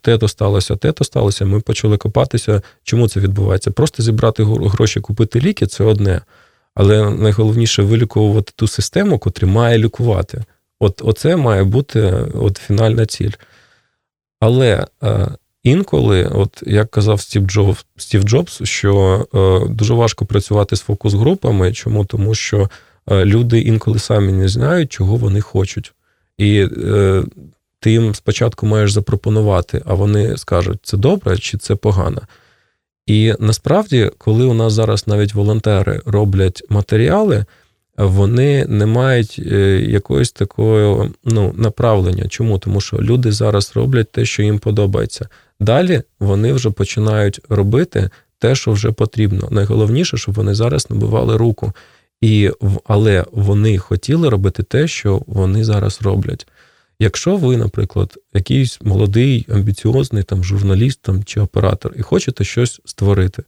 [0.01, 1.45] те-то сталося, те-то сталося.
[1.45, 2.61] Ми почали копатися.
[2.83, 3.71] Чому це відбувається?
[3.71, 6.21] Просто зібрати гроші, купити ліки це одне.
[6.75, 10.43] Але найголовніше вилікувати ту систему, котра має лікувати.
[10.79, 12.01] От Оце має бути
[12.33, 13.31] от фінальна ціль.
[14.39, 14.87] Але
[15.67, 21.73] Інколи, от як казав Стів Джобс, Стів Джобс, що е, дуже важко працювати з фокус-групами.
[21.73, 22.05] Чому?
[22.05, 22.69] Тому що
[23.11, 25.93] е, люди інколи самі не знають, чого вони хочуть.
[26.37, 27.23] І е,
[27.79, 32.21] ти їм спочатку маєш запропонувати, а вони скажуть, це добре чи це погано.
[33.05, 37.45] І насправді, коли у нас зараз навіть волонтери роблять матеріали,
[37.97, 39.55] вони не мають е,
[39.87, 42.27] якогось такого ну, направлення.
[42.27, 42.59] Чому?
[42.59, 45.27] Тому що люди зараз роблять те, що їм подобається.
[45.59, 49.47] Далі вони вже починають робити те, що вже потрібно.
[49.51, 51.73] Найголовніше, щоб вони зараз набивали руку.
[52.21, 52.51] І,
[52.85, 56.47] Але вони хотіли робити те, що вони зараз роблять.
[56.99, 63.43] Якщо ви, наприклад, якийсь молодий, амбіціозний там журналіст там, чи оператор, і хочете щось створити,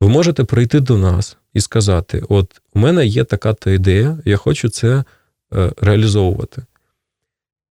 [0.00, 4.36] Ви можете прийти до нас і сказати: от у мене є така то ідея, я
[4.36, 5.04] хочу це
[5.54, 6.62] е, реалізовувати.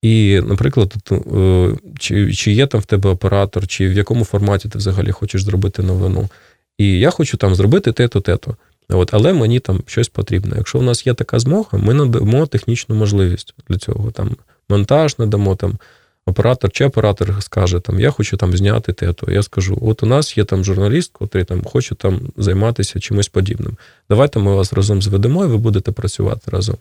[0.02, 4.78] І, наприклад, е, чи чи є там в тебе оператор, чи в якому форматі ти
[4.78, 6.30] взагалі хочеш зробити новину.
[6.78, 8.56] І я хочу там зробити те-то, те-то.
[8.90, 10.56] От, Але мені там щось потрібно.
[10.58, 14.12] Якщо в нас є така змога, ми надамо технічну можливість для цього.
[14.12, 14.36] Там
[14.70, 15.78] Монтаж надамо, там
[16.26, 19.32] оператор чи оператор скаже, там, я хочу там зняти те-то.
[19.32, 23.78] Я скажу: от у нас є там журналіст, який там хоче там займатися чимось подібним.
[24.10, 26.78] Давайте ми вас разом зведемо, і ви будете працювати разом.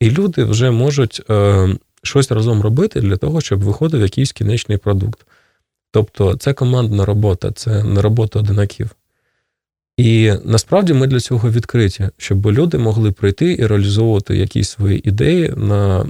[0.00, 1.68] І люди вже можуть е,
[2.06, 5.26] щось разом робити для того, щоб виходив якийсь кінечний продукт.
[5.90, 8.90] Тобто це командна робота, це не робота одинаків.
[9.96, 15.54] І насправді ми для цього відкриті, щоб люди могли прийти і реалізовувати якісь свої ідеї
[15.56, 16.06] на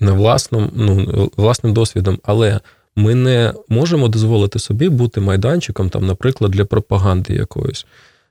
[0.00, 2.18] на власним, ну, власним досвідом.
[2.22, 2.60] Але
[2.96, 7.86] ми не можемо дозволити собі бути майданчиком, там, наприклад, для пропаганди якоїсь,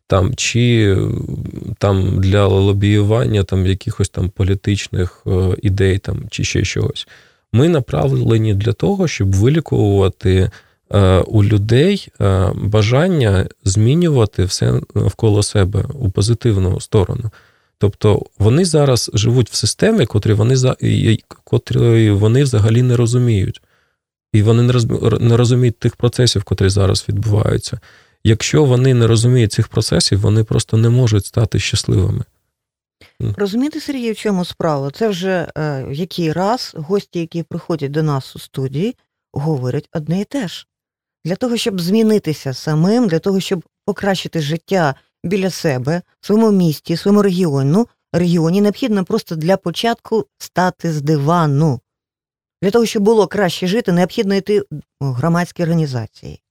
[0.08, 0.98] там, чи
[1.78, 7.08] там, для лобіювання там, якихось там політичних е, ідей, там, чи ще чогось.
[7.54, 10.50] Ми направлені для того, щоб вилікувати.
[10.94, 17.32] Е, у людей е, бажання змінювати все навколо себе у позитивну сторону.
[17.78, 20.56] Тобто вони зараз живуть в системі, котрі вони
[21.44, 23.62] котрі вони взагалі не розуміють.
[24.34, 24.82] І вони
[25.20, 27.80] не розуміють тих процесів, котрі зараз відбуваються.
[28.24, 32.24] Якщо вони не розуміють цих процесів, вони просто не можуть стати щасливими.
[33.20, 34.92] Розумієте, Сергій, в чому справа?
[34.92, 38.96] Це вже е, який раз гості, які приходять до нас у студії,
[39.34, 40.68] говорять одне і те ж
[41.26, 46.94] для того, щоб змінитися самим, для того, щоб покращити життя біля себе, в своєму місті,
[46.94, 51.82] в своєму регіону, регіоні, необхідно просто для початку стати з дивану.
[52.62, 54.62] Для того, щоб було краще жити, необхідно йти
[55.00, 56.42] в громадські організації.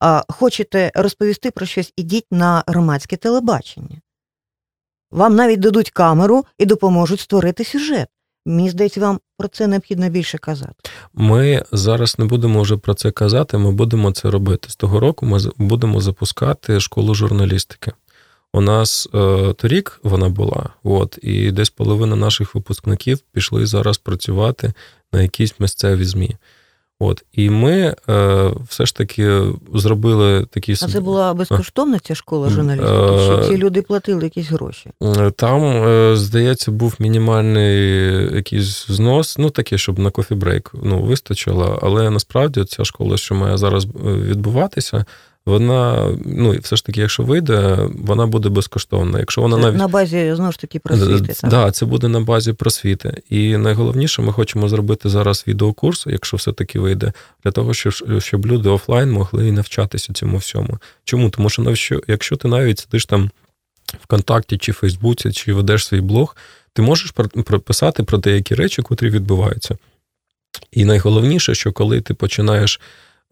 [0.00, 4.00] А Хочете розповісти про щось, ідіть на громадське телебачення.
[5.10, 8.08] Вам навіть дадуть камеру і допоможуть створити сюжет.
[8.46, 10.90] Мені здається, вам про це необхідно більше казати.
[11.14, 14.70] Ми зараз не будемо вже про це казати, ми будемо це робити.
[14.70, 17.92] З того року ми будемо запускати школу журналістики.
[18.52, 24.72] У нас е, торік вона була, от, і десь половина наших випускників пішли зараз працювати
[25.12, 26.36] на якісь місцеві ЗМІ.
[27.00, 29.42] От і ми е, все ж таки
[29.74, 33.42] зробили такі А це була безкоштовна ця школа журналістики?
[33.42, 34.90] Чи ці люди платили якісь гроші?
[35.36, 37.78] Там, е, здається, був мінімальний
[38.36, 41.78] якийсь взнос, ну таке, щоб на coffee break ну, вистачило.
[41.82, 45.04] Але насправді ця школа, що має зараз е, відбуватися,
[45.48, 49.18] вона, ну все ж таки, якщо вийде, вона буде безкоштовна.
[49.18, 51.34] Якщо вона це навіть на базі знову ж таки просвіти.
[51.40, 53.22] Так, да, це буде на базі просвіти.
[53.30, 57.12] І найголовніше, ми хочемо зробити зараз відеокурс, якщо все-таки вийде,
[57.44, 60.78] для того, щоб щоб люди офлайн могли навчатися цьому всьому.
[61.04, 61.30] Чому?
[61.30, 63.30] Тому що якщо ти навіть сидиш там
[64.02, 66.36] ВКонтакті чи Фейсбуці, чи ведеш свій блог,
[66.72, 67.10] ти можеш
[67.44, 69.76] прописати про деякі речі, котрі відбуваються.
[70.72, 72.80] І найголовніше, що коли ти починаєш.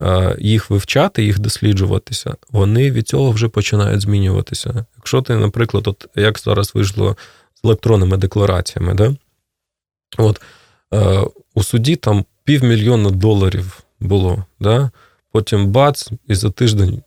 [0.01, 4.85] Е, їх вивчати, їх досліджуватися, вони від цього вже починають змінюватися.
[4.97, 7.17] Якщо ти, наприклад, от як зараз вийшло
[7.55, 9.15] з електронними деклараціями, да?
[10.17, 10.41] от
[10.93, 11.21] е,
[11.53, 14.91] у суді там півмільйона доларів було, да?
[15.31, 17.01] потім бац, і за тиждень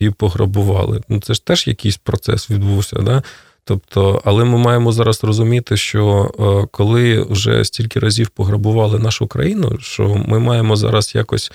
[0.00, 1.00] її пограбували.
[1.08, 2.96] Ну, Це ж теж якийсь процес відбувся.
[2.96, 3.22] Да?
[3.64, 9.78] Тобто, але ми маємо зараз розуміти, що е, коли вже стільки разів пограбували нашу країну,
[9.80, 11.52] що ми маємо зараз якось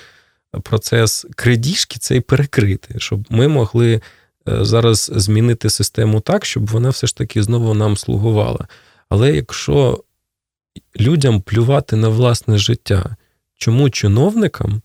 [0.63, 4.01] процес крадіжки цей перекрити, щоб ми могли е,
[4.65, 8.67] зараз змінити систему так, щоб вона все ж таки знову нам слугувала.
[9.09, 10.03] Але якщо
[10.99, 13.15] людям плювати на власне життя,
[13.57, 14.81] чому чиновникам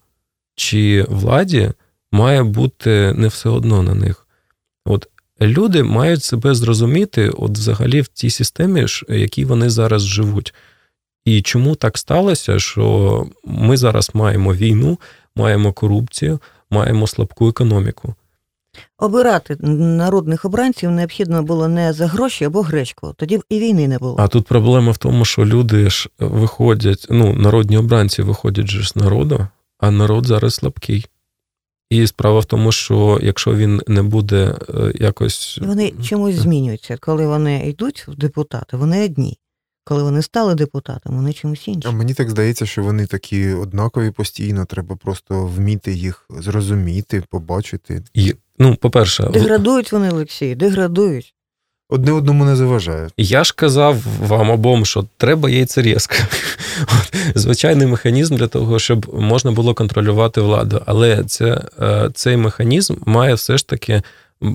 [0.54, 1.72] чи владі
[2.12, 4.26] має бути не все одно на них?
[4.84, 5.08] От
[5.40, 10.54] люди мають себе зрозуміти, от взагалі в тій системі, в якій вони зараз живуть.
[11.24, 14.98] І чому так сталося, що ми зараз маємо війну,
[15.36, 18.14] маємо корупцію, маємо слабку економіку.
[18.98, 23.98] Обирати народних обранців необхідно було не за гроші або гречку, тоді б і війни не
[23.98, 24.16] було.
[24.18, 28.96] А тут проблема в тому, що люди ж виходять, ну, народні обранці виходять же з
[28.96, 29.46] народу,
[29.78, 31.06] а народ зараз слабкий.
[31.90, 35.58] І справа в тому, що якщо він не буде е, якось.
[35.62, 36.96] Вони чомусь змінюються.
[37.00, 39.38] Коли вони йдуть в депутати, вони одні
[39.84, 41.90] коли вони стали депутатами, вони чимось іншим.
[41.90, 48.02] А мені так здається, що вони такі однакові постійно, треба просто вміти їх зрозуміти, побачити.
[48.14, 51.34] І, Ну, по-перше, деградують вони, Олексій, деградують.
[51.88, 53.08] Одне одному не заважає.
[53.16, 56.16] Я ж казав вам обом, що треба яйцерізка.
[57.34, 60.82] Звичайний механізм для того, щоб можна було контролювати владу.
[60.86, 64.02] Але це, е, цей механізм має все ж таки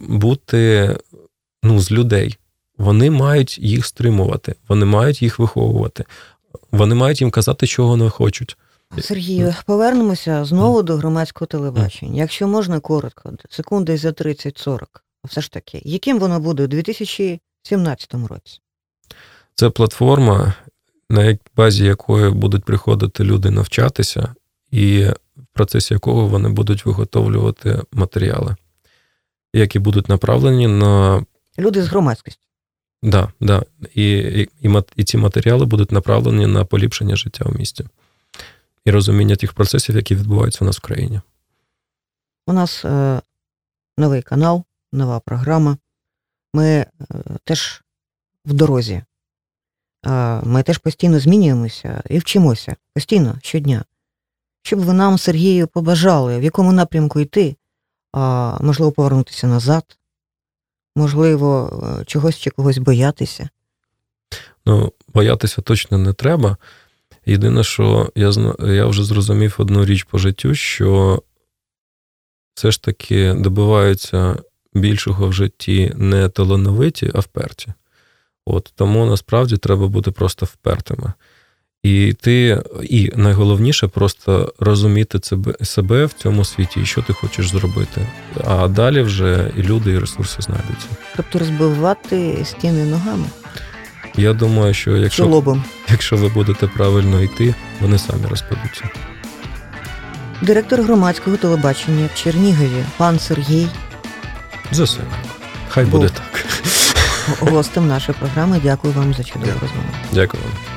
[0.07, 0.95] бути
[1.63, 2.38] ну, з людей.
[2.78, 6.05] Вони мають їх стримувати, вони мають їх виховувати,
[6.71, 8.57] вони мають їм казати, чого вони хочуть.
[9.01, 12.21] Сергію, повернемося знову до громадського телебачення.
[12.21, 14.82] Якщо можна коротко, секунди за 30-40,
[15.23, 18.59] все ж таки, яким воно буде у 2017 році?
[19.55, 20.53] Це платформа,
[21.09, 24.36] на базі якої будуть приходити люди навчатися,
[24.71, 25.03] і
[25.38, 28.55] в процесі якого вони будуть виготовлювати матеріали,
[29.53, 31.25] які будуть направлені на
[31.59, 32.46] люди з громадськості.
[33.03, 33.63] Да, да.
[33.93, 34.11] І,
[34.61, 37.85] і, і ці матеріали будуть направлені на поліпшення життя в місті
[38.87, 41.21] і розуміння тих процесів, які відбуваються у нас в країні.
[42.47, 43.21] У нас е,
[43.97, 45.77] новий канал, нова програма.
[46.53, 46.87] Ми е,
[47.43, 47.83] теж
[48.45, 49.03] в дорозі.
[50.05, 53.85] Е, ми теж постійно змінюємося і вчимося постійно щодня.
[54.61, 57.55] Щоб ви нам, Сергію, побажали, в якому напрямку йти,
[58.13, 59.97] а можливо, повернутися назад,
[60.97, 63.49] можливо, е, чогось чи когось боятися.
[64.65, 66.57] Ну, боятися точно не треба.
[67.25, 71.23] Єдине, що я я вже зрозумів одну річ по життю, що
[72.53, 74.37] все ж таки добиваються
[74.73, 77.73] більшого в житті не талановиті, а вперті.
[78.45, 81.13] От Тому насправді треба бути просто впертими.
[81.88, 85.19] І ти, і найголовніше просто розуміти
[85.63, 88.07] себе в цьому світі, і що ти хочеш зробити.
[88.43, 90.88] А далі вже і люди, і ресурси знайдуться.
[91.15, 93.25] Тобто розбивати стіни ногами.
[94.17, 95.63] Я думаю, що якщо лобом.
[95.91, 98.89] якщо ви будете правильно йти, вони самі розпадуться.
[100.41, 103.67] Директор громадського телебачення в Чернігові, пан Сергій.
[104.71, 105.07] Засилок.
[105.69, 106.45] Хай Був буде так.
[107.39, 108.61] Гостем нашої програми.
[108.63, 109.89] Дякую вам за чудову розмову.
[110.13, 110.76] Дякую вам.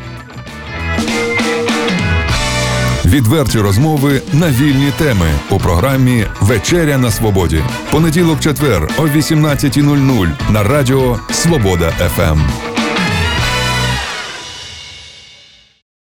[3.11, 7.63] Відверті розмови на вільні теми у програмі Вечеря на Свободі.
[7.93, 12.70] Понеділок, четвер о 18.00 на радіо Свобода ФМ.